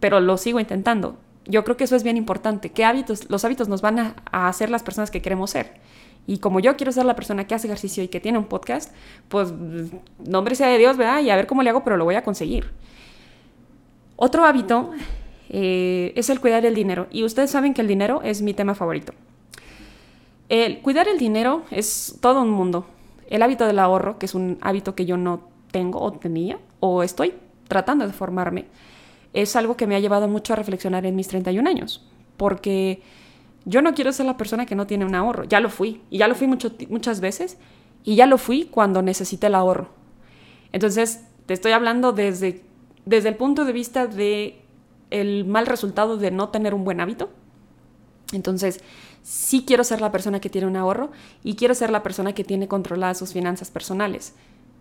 pero 0.00 0.20
lo 0.20 0.36
sigo 0.36 0.60
intentando. 0.60 1.16
Yo 1.44 1.64
creo 1.64 1.76
que 1.76 1.84
eso 1.84 1.96
es 1.96 2.02
bien 2.02 2.16
importante, 2.16 2.70
qué 2.70 2.84
hábitos, 2.84 3.30
los 3.30 3.44
hábitos 3.44 3.68
nos 3.68 3.82
van 3.82 3.98
a, 3.98 4.14
hacer 4.30 4.70
las 4.70 4.82
personas 4.82 5.10
que 5.10 5.22
queremos 5.22 5.50
ser. 5.50 5.80
Y 6.26 6.38
como 6.38 6.60
yo 6.60 6.76
quiero 6.76 6.92
ser 6.92 7.04
la 7.04 7.16
persona 7.16 7.46
que 7.46 7.54
hace 7.54 7.66
ejercicio 7.66 8.02
y 8.02 8.08
que 8.08 8.20
tiene 8.20 8.38
un 8.38 8.44
podcast, 8.44 8.94
pues 9.28 9.52
nombre 10.24 10.54
sea 10.54 10.68
de 10.68 10.78
Dios, 10.78 10.96
¿verdad? 10.96 11.20
Y 11.20 11.30
a 11.30 11.36
ver 11.36 11.48
cómo 11.48 11.62
le 11.62 11.70
hago, 11.70 11.82
pero 11.82 11.96
lo 11.96 12.04
voy 12.04 12.14
a 12.14 12.22
conseguir. 12.22 12.70
Otro 14.16 14.44
hábito 14.44 14.92
eh, 15.54 16.14
es 16.16 16.30
el 16.30 16.40
cuidar 16.40 16.64
el 16.64 16.74
dinero. 16.74 17.06
Y 17.10 17.24
ustedes 17.24 17.50
saben 17.50 17.74
que 17.74 17.82
el 17.82 17.86
dinero 17.86 18.22
es 18.24 18.40
mi 18.40 18.54
tema 18.54 18.74
favorito. 18.74 19.12
El 20.48 20.80
cuidar 20.80 21.08
el 21.08 21.18
dinero 21.18 21.64
es 21.70 22.18
todo 22.20 22.42
un 22.42 22.50
mundo. 22.50 22.86
El 23.28 23.42
hábito 23.42 23.66
del 23.66 23.78
ahorro, 23.78 24.18
que 24.18 24.26
es 24.26 24.34
un 24.34 24.58
hábito 24.62 24.94
que 24.94 25.04
yo 25.04 25.18
no 25.18 25.48
tengo 25.70 26.00
o 26.00 26.12
tenía, 26.12 26.58
o 26.80 27.02
estoy 27.02 27.34
tratando 27.68 28.06
de 28.06 28.12
formarme, 28.12 28.64
es 29.34 29.54
algo 29.54 29.76
que 29.76 29.86
me 29.86 29.94
ha 29.94 30.00
llevado 30.00 30.26
mucho 30.26 30.54
a 30.54 30.56
reflexionar 30.56 31.04
en 31.04 31.16
mis 31.16 31.28
31 31.28 31.68
años. 31.68 32.06
Porque 32.38 33.02
yo 33.66 33.82
no 33.82 33.94
quiero 33.94 34.12
ser 34.12 34.26
la 34.26 34.38
persona 34.38 34.64
que 34.64 34.74
no 34.74 34.86
tiene 34.86 35.04
un 35.04 35.14
ahorro. 35.14 35.44
Ya 35.44 35.60
lo 35.60 35.68
fui. 35.68 36.00
Y 36.08 36.18
ya 36.18 36.28
lo 36.28 36.34
fui 36.34 36.46
muchas 36.46 37.20
veces. 37.20 37.58
Y 38.04 38.16
ya 38.16 38.26
lo 38.26 38.38
fui 38.38 38.64
cuando 38.70 39.02
necesité 39.02 39.48
el 39.48 39.54
ahorro. 39.54 39.88
Entonces, 40.72 41.24
te 41.44 41.52
estoy 41.52 41.72
hablando 41.72 42.12
desde, 42.12 42.62
desde 43.04 43.28
el 43.28 43.36
punto 43.36 43.66
de 43.66 43.72
vista 43.72 44.06
de 44.06 44.61
el 45.20 45.44
mal 45.44 45.66
resultado 45.66 46.16
de 46.16 46.30
no 46.30 46.48
tener 46.48 46.74
un 46.74 46.84
buen 46.84 47.00
hábito. 47.00 47.30
Entonces, 48.32 48.80
sí 49.22 49.64
quiero 49.66 49.84
ser 49.84 50.00
la 50.00 50.10
persona 50.10 50.40
que 50.40 50.50
tiene 50.50 50.66
un 50.66 50.76
ahorro 50.76 51.10
y 51.44 51.54
quiero 51.54 51.74
ser 51.74 51.90
la 51.90 52.02
persona 52.02 52.34
que 52.34 52.44
tiene 52.44 52.68
controladas 52.68 53.18
sus 53.18 53.32
finanzas 53.32 53.70
personales. 53.70 54.34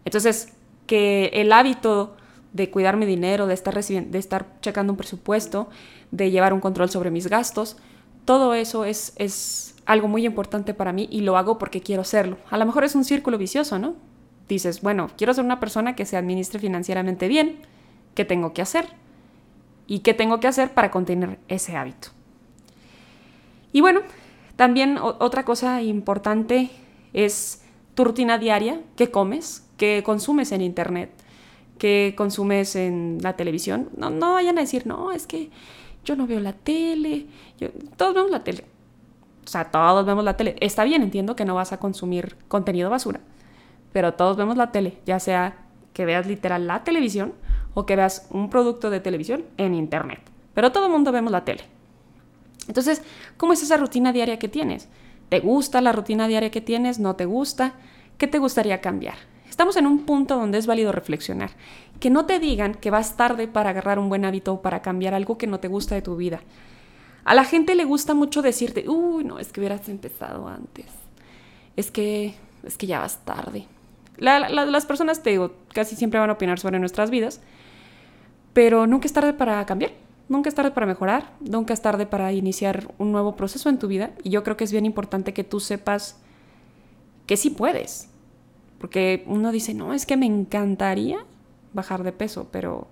Entonces, 0.06 0.50
que 0.88 1.28
el 1.34 1.52
hábito 1.52 2.16
de 2.54 2.70
cuidar 2.70 2.98
mi 2.98 3.06
dinero, 3.06 3.48
de 3.48 3.54
estar, 3.54 3.74
de 3.84 4.20
estar 4.20 4.60
checando 4.62 4.94
un 4.94 4.98
presupuesto, 4.98 5.70
de 6.12 6.32
llevar 6.32 6.54
un 6.54 6.60
control 6.60 6.90
sobre 6.90 7.12
mis 7.12 7.28
gastos, 7.28 7.78
todo 8.26 8.54
eso 8.54 8.86
es, 8.86 9.14
es 9.16 9.76
algo 9.86 10.08
muy 10.08 10.26
importante 10.26 10.74
para 10.74 10.94
mí 10.94 11.08
y 11.12 11.22
lo 11.22 11.38
hago 11.38 11.58
porque 11.58 11.82
quiero 11.82 12.04
serlo. 12.04 12.38
A 12.50 12.58
lo 12.58 12.66
mejor 12.66 12.84
es 12.84 12.96
un 12.96 13.04
círculo 13.04 13.38
vicioso, 13.38 13.80
¿no? 13.80 13.96
Dices, 14.48 14.82
bueno, 14.82 15.10
quiero 15.18 15.34
ser 15.34 15.46
una 15.46 15.60
persona 15.60 15.96
que 15.96 16.06
se 16.06 16.18
administre 16.18 16.60
financieramente 16.60 17.28
bien, 17.28 17.60
¿qué 18.16 18.26
tengo 18.26 18.54
que 18.54 18.62
hacer? 18.62 19.01
¿Y 19.92 20.00
qué 20.00 20.14
tengo 20.14 20.40
que 20.40 20.48
hacer 20.48 20.74
para 20.74 20.90
contener 20.90 21.38
ese 21.50 21.76
hábito? 21.76 22.12
Y 23.74 23.82
bueno, 23.82 24.00
también 24.56 24.98
otra 24.98 25.44
cosa 25.44 25.82
importante 25.82 26.70
es 27.12 27.62
tu 27.94 28.06
rutina 28.06 28.38
diaria, 28.38 28.80
qué 28.96 29.12
comes, 29.12 29.68
qué 29.76 30.02
consumes 30.06 30.54
en 30.54 30.62
internet, 30.62 31.12
qué 31.78 32.14
consumes 32.16 32.78
en 32.78 33.18
la 33.22 33.36
televisión. 33.36 33.90
No, 33.98 34.10
no 34.10 34.32
vayan 34.32 34.58
a 34.60 34.62
decir, 34.62 34.88
no, 34.88 35.12
es 35.12 35.28
que 35.28 35.50
yo 36.06 36.16
no 36.16 36.26
veo 36.26 36.40
la 36.40 36.54
tele, 36.54 37.26
todos 37.98 38.14
vemos 38.16 38.32
la 38.32 38.46
tele. 38.46 38.64
O 39.44 39.50
sea, 39.50 39.72
todos 39.72 40.06
vemos 40.06 40.24
la 40.24 40.38
tele. 40.38 40.56
Está 40.62 40.86
bien, 40.86 41.04
entiendo 41.04 41.36
que 41.36 41.44
no 41.44 41.56
vas 41.56 41.74
a 41.74 41.82
consumir 41.82 42.38
contenido 42.48 42.90
basura, 42.90 43.20
pero 43.92 44.14
todos 44.14 44.38
vemos 44.38 44.56
la 44.56 44.72
tele, 44.72 45.00
ya 45.06 45.20
sea 45.20 45.58
que 45.92 46.06
veas 46.06 46.28
literal 46.28 46.66
la 46.66 46.86
televisión 46.86 47.34
o 47.74 47.86
que 47.86 47.96
veas 47.96 48.28
un 48.30 48.50
producto 48.50 48.90
de 48.90 49.00
televisión 49.00 49.46
en 49.58 49.74
internet. 49.74 50.20
Pero 50.54 50.72
todo 50.72 50.86
el 50.88 50.92
mundo 50.92 51.12
vemos 51.12 51.32
la 51.32 51.46
tele. 51.46 51.64
Entonces, 52.68 53.02
¿cómo 53.38 53.54
es 53.54 53.64
esa 53.64 53.78
rutina 53.78 54.14
diaria 54.14 54.40
que 54.40 54.48
tienes? 54.48 54.88
¿Te 55.30 55.40
gusta 55.40 55.82
la 55.82 55.92
rutina 55.92 56.28
diaria 56.28 56.52
que 56.52 56.62
tienes? 56.62 57.00
¿No 57.00 57.16
te 57.16 57.26
gusta? 57.26 57.74
¿Qué 58.18 58.28
te 58.28 58.38
gustaría 58.38 58.82
cambiar? 58.82 59.16
Estamos 59.50 59.76
en 59.78 59.88
un 59.88 60.06
punto 60.06 60.38
donde 60.38 60.58
es 60.58 60.68
válido 60.68 60.92
reflexionar. 60.92 61.52
Que 62.00 62.10
no 62.10 62.26
te 62.26 62.40
digan 62.40 62.76
que 62.76 62.92
vas 62.92 63.18
tarde 63.18 63.48
para 63.48 63.72
agarrar 63.72 64.00
un 64.00 64.10
buen 64.10 64.26
hábito 64.26 64.54
o 64.54 64.62
para 64.62 64.82
cambiar 64.82 65.14
algo 65.14 65.38
que 65.38 65.48
no 65.48 65.60
te 65.60 65.68
gusta 65.68 65.96
de 65.96 66.02
tu 66.02 66.16
vida. 66.16 66.42
A 67.24 67.36
la 67.36 67.44
gente 67.44 67.76
le 67.76 67.86
gusta 67.86 68.14
mucho 68.14 68.42
decirte, 68.42 68.90
uy, 68.90 69.24
no, 69.24 69.40
es 69.40 69.52
que 69.52 69.60
hubieras 69.60 69.88
empezado 69.90 70.48
antes. 70.48 70.88
Es 71.76 71.92
que, 71.92 72.34
es 72.64 72.78
que 72.78 72.88
ya 72.88 73.00
vas 73.00 73.24
tarde. 73.24 73.68
las 74.18 74.86
personas, 74.86 75.22
te 75.22 75.32
digo, 75.32 75.54
casi 75.74 75.96
siempre 75.96 76.20
van 76.20 76.30
a 76.30 76.34
opinar 76.34 76.60
sobre 76.60 76.80
nuestras 76.80 77.10
vidas, 77.10 77.42
pero 78.54 78.88
nunca 78.88 79.06
es 79.06 79.14
tarde 79.14 79.34
para 79.34 79.66
cambiar. 79.66 79.92
Nunca 80.30 80.48
es 80.48 80.56
tarde 80.56 80.72
para 80.72 80.86
mejorar, 80.86 81.34
nunca 81.42 81.74
es 81.74 81.82
tarde 81.82 82.06
para 82.06 82.32
iniciar 82.32 82.94
un 82.98 83.12
nuevo 83.12 83.36
proceso 83.36 83.68
en 83.68 83.78
tu 83.78 83.88
vida 83.88 84.12
y 84.24 84.30
yo 84.30 84.44
creo 84.44 84.56
que 84.56 84.64
es 84.64 84.72
bien 84.72 84.86
importante 84.86 85.34
que 85.34 85.44
tú 85.44 85.60
sepas 85.60 86.22
que 87.26 87.36
sí 87.36 87.50
puedes. 87.50 88.08
Porque 88.80 89.26
uno 89.28 89.52
dice, 89.52 89.74
no, 89.74 89.94
es 89.94 90.06
que 90.06 90.16
me 90.16 90.26
encantaría 90.26 91.26
bajar 91.74 92.04
de 92.04 92.12
peso, 92.12 92.48
pero... 92.50 92.88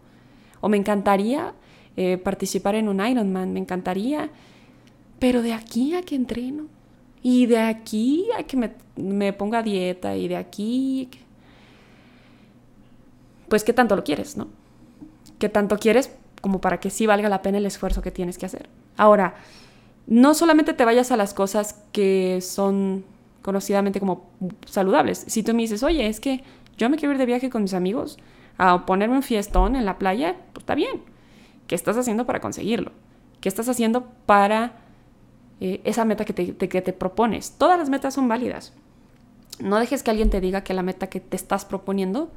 O 0.62 0.68
me 0.68 0.76
encantaría 0.76 1.54
eh, 1.96 2.18
participar 2.18 2.76
en 2.76 2.90
un 2.90 3.00
Ironman, 3.00 3.54
me 3.54 3.60
encantaría, 3.62 4.30
pero 5.18 5.42
de 5.42 5.54
aquí 5.54 5.96
a 5.96 6.02
que 6.02 6.16
entreno, 6.16 6.66
y 7.24 7.46
de 7.46 7.60
aquí 7.60 8.28
a 8.38 8.44
que 8.44 8.58
me, 8.58 8.74
me 8.98 9.32
ponga 9.32 9.64
dieta, 9.64 10.16
y 10.18 10.28
de 10.28 10.36
aquí... 10.36 11.10
Pues 13.48 13.64
qué 13.64 13.72
tanto 13.72 13.96
lo 13.96 14.04
quieres, 14.04 14.36
¿no? 14.36 14.48
¿Qué 15.40 15.50
tanto 15.50 15.78
quieres 15.78 16.12
como 16.42 16.62
para 16.62 16.80
que 16.80 16.90
sí 16.90 17.06
valga 17.06 17.30
la 17.30 17.42
pena 17.42 17.58
el 17.58 17.66
esfuerzo 17.66 18.02
que 18.02 18.12
tienes 18.12 18.38
que 18.38 18.46
hacer. 18.46 18.70
Ahora, 18.98 19.36
no 20.08 20.34
solamente 20.34 20.74
te 20.74 20.86
vayas 20.86 21.12
a 21.12 21.18
las 21.18 21.34
cosas 21.34 21.82
que 21.92 22.40
son 22.42 23.04
conocidamente 23.42 24.00
como 24.00 24.30
saludables. 24.66 25.24
Si 25.28 25.44
tú 25.44 25.54
me 25.54 25.62
dices, 25.62 25.84
oye, 25.84 26.08
es 26.08 26.20
que 26.20 26.44
yo 26.78 26.90
me 26.90 26.98
quiero 26.98 27.14
ir 27.14 27.18
de 27.18 27.26
viaje 27.26 27.50
con 27.50 27.64
mis 27.64 27.74
amigos 27.74 28.18
a 28.58 28.86
ponerme 28.86 29.16
un 29.16 29.24
fiestón 29.24 29.76
en 29.76 29.86
la 29.86 29.98
playa, 29.98 30.36
pues 30.54 30.64
está 30.64 30.76
bien. 30.76 31.02
¿Qué 31.68 31.76
estás 31.76 31.98
haciendo 31.98 32.26
para 32.26 32.40
conseguirlo? 32.40 32.92
¿Qué 33.42 33.48
estás 33.48 33.70
haciendo 33.70 34.08
para 34.26 34.74
eh, 35.62 35.82
esa 35.84 36.04
meta 36.04 36.26
que 36.26 36.34
te, 36.34 36.56
que 36.56 36.82
te 36.82 36.94
propones? 36.94 37.52
Todas 37.58 37.80
las 37.80 37.90
metas 37.90 38.14
son 38.14 38.28
válidas. 38.28 38.74
No 39.60 39.78
dejes 39.78 40.04
que 40.04 40.12
alguien 40.12 40.30
te 40.30 40.42
diga 40.42 40.64
que 40.64 40.74
la 40.74 40.84
meta 40.84 41.08
que 41.08 41.20
te 41.20 41.36
estás 41.36 41.66
proponiendo 41.66 42.32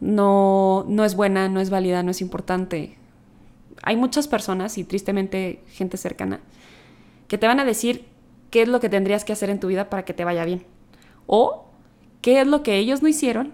no, 0.00 0.84
no 0.88 1.04
es 1.04 1.14
buena, 1.14 1.48
no 1.48 1.60
es 1.60 1.70
válida, 1.70 2.02
no 2.02 2.10
es 2.10 2.20
importante. 2.20 2.96
Hay 3.82 3.96
muchas 3.96 4.28
personas 4.28 4.78
y 4.78 4.84
tristemente 4.84 5.62
gente 5.68 5.96
cercana 5.96 6.40
que 7.28 7.38
te 7.38 7.46
van 7.46 7.60
a 7.60 7.64
decir 7.64 8.06
qué 8.50 8.62
es 8.62 8.68
lo 8.68 8.80
que 8.80 8.88
tendrías 8.88 9.24
que 9.24 9.32
hacer 9.32 9.50
en 9.50 9.60
tu 9.60 9.68
vida 9.68 9.90
para 9.90 10.04
que 10.04 10.14
te 10.14 10.24
vaya 10.24 10.44
bien. 10.44 10.64
O 11.26 11.64
qué 12.20 12.40
es 12.40 12.46
lo 12.46 12.62
que 12.62 12.76
ellos 12.78 13.02
no 13.02 13.08
hicieron 13.08 13.52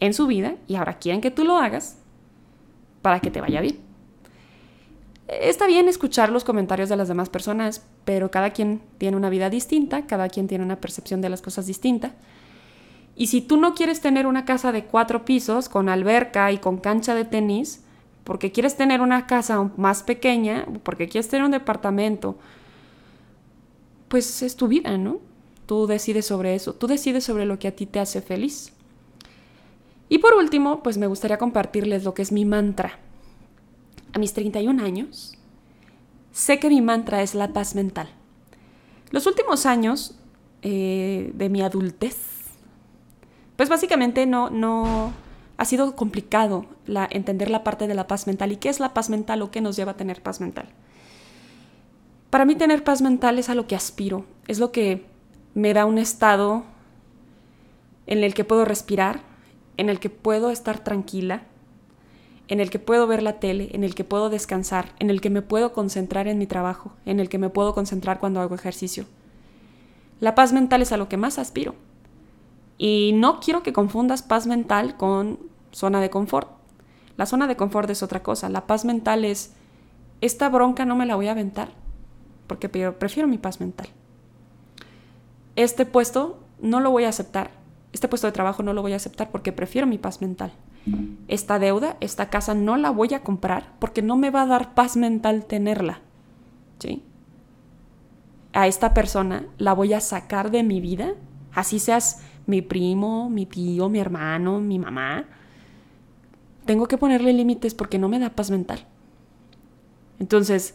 en 0.00 0.14
su 0.14 0.26
vida 0.26 0.56
y 0.66 0.76
ahora 0.76 0.98
quieren 0.98 1.20
que 1.20 1.30
tú 1.30 1.44
lo 1.44 1.56
hagas 1.58 1.98
para 3.02 3.20
que 3.20 3.30
te 3.30 3.40
vaya 3.40 3.60
bien. 3.60 3.78
Está 5.28 5.66
bien 5.66 5.88
escuchar 5.88 6.30
los 6.30 6.44
comentarios 6.44 6.88
de 6.88 6.96
las 6.96 7.08
demás 7.08 7.30
personas, 7.30 7.84
pero 8.04 8.30
cada 8.30 8.50
quien 8.50 8.82
tiene 8.98 9.16
una 9.16 9.30
vida 9.30 9.48
distinta, 9.48 10.06
cada 10.06 10.28
quien 10.28 10.48
tiene 10.48 10.64
una 10.64 10.80
percepción 10.80 11.20
de 11.20 11.30
las 11.30 11.40
cosas 11.40 11.66
distinta. 11.66 12.12
Y 13.16 13.28
si 13.28 13.40
tú 13.40 13.56
no 13.56 13.74
quieres 13.74 14.00
tener 14.00 14.26
una 14.26 14.44
casa 14.44 14.72
de 14.72 14.84
cuatro 14.84 15.24
pisos 15.24 15.68
con 15.68 15.88
alberca 15.88 16.50
y 16.50 16.58
con 16.58 16.78
cancha 16.78 17.14
de 17.14 17.24
tenis, 17.24 17.82
porque 18.24 18.50
quieres 18.50 18.76
tener 18.76 19.00
una 19.00 19.26
casa 19.26 19.70
más 19.76 20.02
pequeña, 20.02 20.66
porque 20.82 21.08
quieres 21.08 21.28
tener 21.28 21.44
un 21.44 21.52
departamento, 21.52 22.36
pues 24.08 24.42
es 24.42 24.56
tu 24.56 24.66
vida, 24.66 24.96
¿no? 24.98 25.20
Tú 25.66 25.86
decides 25.86 26.26
sobre 26.26 26.54
eso, 26.54 26.74
tú 26.74 26.86
decides 26.86 27.24
sobre 27.24 27.46
lo 27.46 27.58
que 27.58 27.68
a 27.68 27.76
ti 27.76 27.86
te 27.86 28.00
hace 28.00 28.20
feliz. 28.20 28.72
Y 30.08 30.18
por 30.18 30.34
último, 30.34 30.82
pues 30.82 30.98
me 30.98 31.06
gustaría 31.06 31.38
compartirles 31.38 32.04
lo 32.04 32.14
que 32.14 32.22
es 32.22 32.32
mi 32.32 32.44
mantra. 32.44 32.98
A 34.12 34.18
mis 34.18 34.32
31 34.32 34.82
años, 34.82 35.36
sé 36.32 36.58
que 36.58 36.68
mi 36.68 36.80
mantra 36.80 37.22
es 37.22 37.34
la 37.34 37.52
paz 37.52 37.74
mental. 37.74 38.08
Los 39.10 39.26
últimos 39.26 39.66
años 39.66 40.16
eh, 40.62 41.30
de 41.34 41.48
mi 41.48 41.62
adultez, 41.62 42.16
pues 43.56 43.68
básicamente 43.68 44.26
no, 44.26 44.50
no 44.50 45.12
ha 45.56 45.64
sido 45.64 45.94
complicado 45.94 46.66
la, 46.86 47.08
entender 47.10 47.50
la 47.50 47.64
parte 47.64 47.86
de 47.86 47.94
la 47.94 48.06
paz 48.06 48.26
mental 48.26 48.52
y 48.52 48.56
qué 48.56 48.68
es 48.68 48.80
la 48.80 48.94
paz 48.94 49.10
mental 49.10 49.42
o 49.42 49.50
qué 49.50 49.60
nos 49.60 49.76
lleva 49.76 49.92
a 49.92 49.96
tener 49.96 50.22
paz 50.22 50.40
mental. 50.40 50.68
Para 52.30 52.44
mí 52.44 52.56
tener 52.56 52.82
paz 52.82 53.00
mental 53.00 53.38
es 53.38 53.48
a 53.48 53.54
lo 53.54 53.66
que 53.66 53.76
aspiro, 53.76 54.24
es 54.48 54.58
lo 54.58 54.72
que 54.72 55.06
me 55.54 55.72
da 55.72 55.84
un 55.84 55.98
estado 55.98 56.64
en 58.06 58.24
el 58.24 58.34
que 58.34 58.44
puedo 58.44 58.64
respirar, 58.64 59.20
en 59.76 59.88
el 59.88 60.00
que 60.00 60.10
puedo 60.10 60.50
estar 60.50 60.82
tranquila, 60.82 61.44
en 62.48 62.60
el 62.60 62.70
que 62.70 62.78
puedo 62.78 63.06
ver 63.06 63.22
la 63.22 63.38
tele, 63.38 63.70
en 63.72 63.84
el 63.84 63.94
que 63.94 64.04
puedo 64.04 64.30
descansar, 64.30 64.92
en 64.98 65.10
el 65.10 65.20
que 65.20 65.30
me 65.30 65.42
puedo 65.42 65.72
concentrar 65.72 66.28
en 66.28 66.38
mi 66.38 66.46
trabajo, 66.46 66.92
en 67.06 67.20
el 67.20 67.28
que 67.28 67.38
me 67.38 67.48
puedo 67.48 67.74
concentrar 67.74 68.18
cuando 68.18 68.40
hago 68.40 68.54
ejercicio. 68.54 69.06
La 70.20 70.34
paz 70.34 70.52
mental 70.52 70.82
es 70.82 70.92
a 70.92 70.96
lo 70.96 71.08
que 71.08 71.16
más 71.16 71.38
aspiro. 71.38 71.74
Y 72.78 73.12
no 73.14 73.40
quiero 73.40 73.62
que 73.62 73.72
confundas 73.72 74.22
paz 74.22 74.46
mental 74.46 74.96
con 74.96 75.38
zona 75.72 76.00
de 76.00 76.10
confort. 76.10 76.50
La 77.16 77.26
zona 77.26 77.46
de 77.46 77.56
confort 77.56 77.88
es 77.90 78.02
otra 78.02 78.22
cosa. 78.22 78.48
La 78.48 78.66
paz 78.66 78.84
mental 78.84 79.24
es, 79.24 79.52
esta 80.20 80.48
bronca 80.48 80.84
no 80.84 80.96
me 80.96 81.06
la 81.06 81.16
voy 81.16 81.28
a 81.28 81.32
aventar, 81.32 81.68
porque 82.46 82.68
prefiero 82.68 83.28
mi 83.28 83.38
paz 83.38 83.60
mental. 83.60 83.88
Este 85.56 85.86
puesto 85.86 86.40
no 86.60 86.80
lo 86.80 86.90
voy 86.90 87.04
a 87.04 87.10
aceptar, 87.10 87.50
este 87.92 88.08
puesto 88.08 88.26
de 88.26 88.32
trabajo 88.32 88.64
no 88.64 88.72
lo 88.72 88.82
voy 88.82 88.92
a 88.92 88.96
aceptar 88.96 89.30
porque 89.30 89.52
prefiero 89.52 89.86
mi 89.86 89.98
paz 89.98 90.20
mental. 90.20 90.52
Esta 91.28 91.58
deuda, 91.58 91.96
esta 92.00 92.28
casa 92.28 92.52
no 92.52 92.76
la 92.76 92.90
voy 92.90 93.14
a 93.14 93.22
comprar 93.22 93.72
porque 93.78 94.02
no 94.02 94.16
me 94.16 94.30
va 94.30 94.42
a 94.42 94.46
dar 94.46 94.74
paz 94.74 94.96
mental 94.96 95.44
tenerla. 95.44 96.00
¿Sí? 96.80 97.04
A 98.52 98.66
esta 98.66 98.92
persona 98.94 99.46
la 99.58 99.72
voy 99.72 99.94
a 99.94 100.00
sacar 100.00 100.50
de 100.50 100.64
mi 100.64 100.80
vida, 100.80 101.14
así 101.52 101.78
seas 101.78 102.22
mi 102.46 102.62
primo, 102.62 103.30
mi 103.30 103.46
tío, 103.46 103.88
mi 103.88 103.98
hermano, 103.98 104.60
mi 104.60 104.78
mamá. 104.78 105.24
Tengo 106.64 106.86
que 106.86 106.98
ponerle 106.98 107.32
límites 107.32 107.74
porque 107.74 107.98
no 107.98 108.08
me 108.08 108.18
da 108.18 108.30
paz 108.30 108.50
mental. 108.50 108.86
Entonces, 110.18 110.74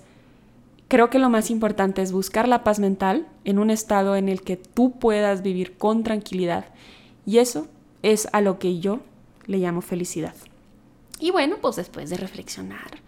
creo 0.87 1.09
que 1.09 1.19
lo 1.19 1.29
más 1.29 1.49
importante 1.49 2.01
es 2.01 2.11
buscar 2.11 2.47
la 2.47 2.63
paz 2.63 2.79
mental 2.79 3.27
en 3.45 3.59
un 3.59 3.69
estado 3.69 4.15
en 4.15 4.29
el 4.29 4.41
que 4.41 4.57
tú 4.57 4.99
puedas 4.99 5.41
vivir 5.41 5.77
con 5.77 6.03
tranquilidad 6.03 6.65
y 7.25 7.37
eso 7.37 7.67
es 8.01 8.27
a 8.31 8.41
lo 8.41 8.59
que 8.59 8.79
yo 8.79 8.99
le 9.45 9.57
llamo 9.57 9.81
felicidad. 9.81 10.35
Y 11.19 11.31
bueno, 11.31 11.57
pues 11.61 11.75
después 11.75 12.09
de 12.09 12.17
reflexionar, 12.17 13.01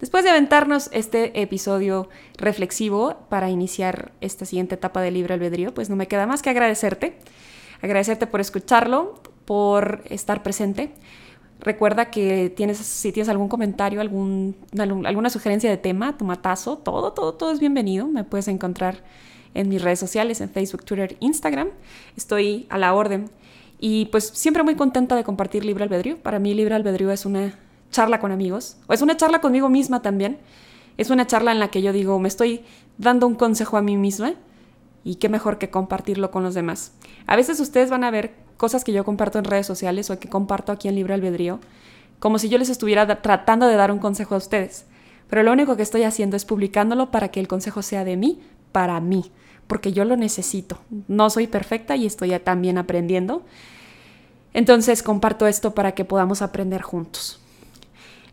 después 0.00 0.22
de 0.22 0.30
aventarnos 0.30 0.90
este 0.92 1.40
episodio 1.40 2.08
reflexivo 2.36 3.16
para 3.28 3.50
iniciar 3.50 4.12
esta 4.20 4.44
siguiente 4.44 4.74
etapa 4.74 5.00
de 5.00 5.10
libre 5.10 5.34
albedrío, 5.34 5.72
pues 5.72 5.88
no 5.88 5.96
me 5.96 6.08
queda 6.08 6.26
más 6.26 6.42
que 6.42 6.50
agradecerte. 6.50 7.16
Agradecerte 7.84 8.26
por 8.26 8.40
escucharlo, 8.40 9.20
por 9.44 10.00
estar 10.08 10.42
presente. 10.42 10.94
Recuerda 11.60 12.06
que 12.10 12.48
tienes, 12.48 12.78
si 12.78 13.12
tienes 13.12 13.28
algún 13.28 13.50
comentario, 13.50 14.00
alguna 14.00 15.28
sugerencia 15.28 15.68
de 15.68 15.76
tema, 15.76 16.16
tu 16.16 16.24
matazo, 16.24 16.78
todo, 16.78 17.12
todo, 17.12 17.34
todo 17.34 17.52
es 17.52 17.60
bienvenido. 17.60 18.06
Me 18.06 18.24
puedes 18.24 18.48
encontrar 18.48 19.04
en 19.52 19.68
mis 19.68 19.82
redes 19.82 19.98
sociales, 19.98 20.40
en 20.40 20.48
Facebook, 20.48 20.86
Twitter, 20.86 21.18
Instagram. 21.20 21.68
Estoy 22.16 22.66
a 22.70 22.78
la 22.78 22.94
orden. 22.94 23.28
Y 23.78 24.06
pues 24.06 24.28
siempre 24.28 24.62
muy 24.62 24.76
contenta 24.76 25.14
de 25.14 25.22
compartir 25.22 25.62
Libre 25.66 25.84
Albedrío. 25.84 26.16
Para 26.16 26.38
mí 26.38 26.54
Libre 26.54 26.74
Albedrío 26.74 27.10
es 27.10 27.26
una 27.26 27.52
charla 27.90 28.18
con 28.18 28.32
amigos, 28.32 28.78
o 28.86 28.94
es 28.94 29.02
una 29.02 29.18
charla 29.18 29.42
conmigo 29.42 29.68
misma 29.68 30.00
también. 30.00 30.38
Es 30.96 31.10
una 31.10 31.26
charla 31.26 31.52
en 31.52 31.58
la 31.58 31.68
que 31.68 31.82
yo 31.82 31.92
digo, 31.92 32.18
me 32.18 32.28
estoy 32.28 32.62
dando 32.96 33.26
un 33.26 33.34
consejo 33.34 33.76
a 33.76 33.82
mí 33.82 33.98
misma 33.98 34.36
y 35.04 35.16
qué 35.16 35.28
mejor 35.28 35.58
que 35.58 35.70
compartirlo 35.70 36.30
con 36.30 36.42
los 36.42 36.54
demás. 36.54 36.92
A 37.26 37.36
veces 37.36 37.60
ustedes 37.60 37.90
van 37.90 38.04
a 38.04 38.10
ver 38.10 38.34
cosas 38.56 38.82
que 38.82 38.92
yo 38.92 39.04
comparto 39.04 39.38
en 39.38 39.44
redes 39.44 39.66
sociales 39.66 40.10
o 40.10 40.18
que 40.18 40.28
comparto 40.28 40.72
aquí 40.72 40.88
en 40.88 40.94
Libre 40.94 41.14
Albedrío, 41.14 41.60
como 42.18 42.38
si 42.38 42.48
yo 42.48 42.58
les 42.58 42.70
estuviera 42.70 43.20
tratando 43.20 43.66
de 43.66 43.76
dar 43.76 43.92
un 43.92 43.98
consejo 43.98 44.34
a 44.34 44.38
ustedes. 44.38 44.86
Pero 45.28 45.42
lo 45.42 45.52
único 45.52 45.76
que 45.76 45.82
estoy 45.82 46.04
haciendo 46.04 46.36
es 46.36 46.44
publicándolo 46.44 47.10
para 47.10 47.28
que 47.28 47.40
el 47.40 47.48
consejo 47.48 47.82
sea 47.82 48.04
de 48.04 48.16
mí, 48.16 48.40
para 48.72 48.98
mí, 49.00 49.30
porque 49.66 49.92
yo 49.92 50.04
lo 50.04 50.16
necesito. 50.16 50.78
No 51.08 51.28
soy 51.28 51.46
perfecta 51.46 51.96
y 51.96 52.06
estoy 52.06 52.38
también 52.40 52.78
aprendiendo. 52.78 53.42
Entonces 54.54 55.02
comparto 55.02 55.46
esto 55.46 55.74
para 55.74 55.92
que 55.92 56.04
podamos 56.04 56.40
aprender 56.40 56.82
juntos. 56.82 57.43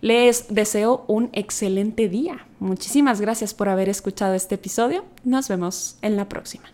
Les 0.02 0.46
deseo 0.50 1.06
un 1.08 1.30
excelente 1.32 2.10
día. 2.10 2.48
Muchísimas 2.60 3.22
gracias 3.22 3.54
por 3.54 3.70
haber 3.70 3.88
escuchado 3.88 4.34
este 4.34 4.56
episodio. 4.56 5.06
Nos 5.24 5.48
vemos 5.48 5.98
en 6.02 6.18
la 6.18 6.28
próxima. 6.28 6.66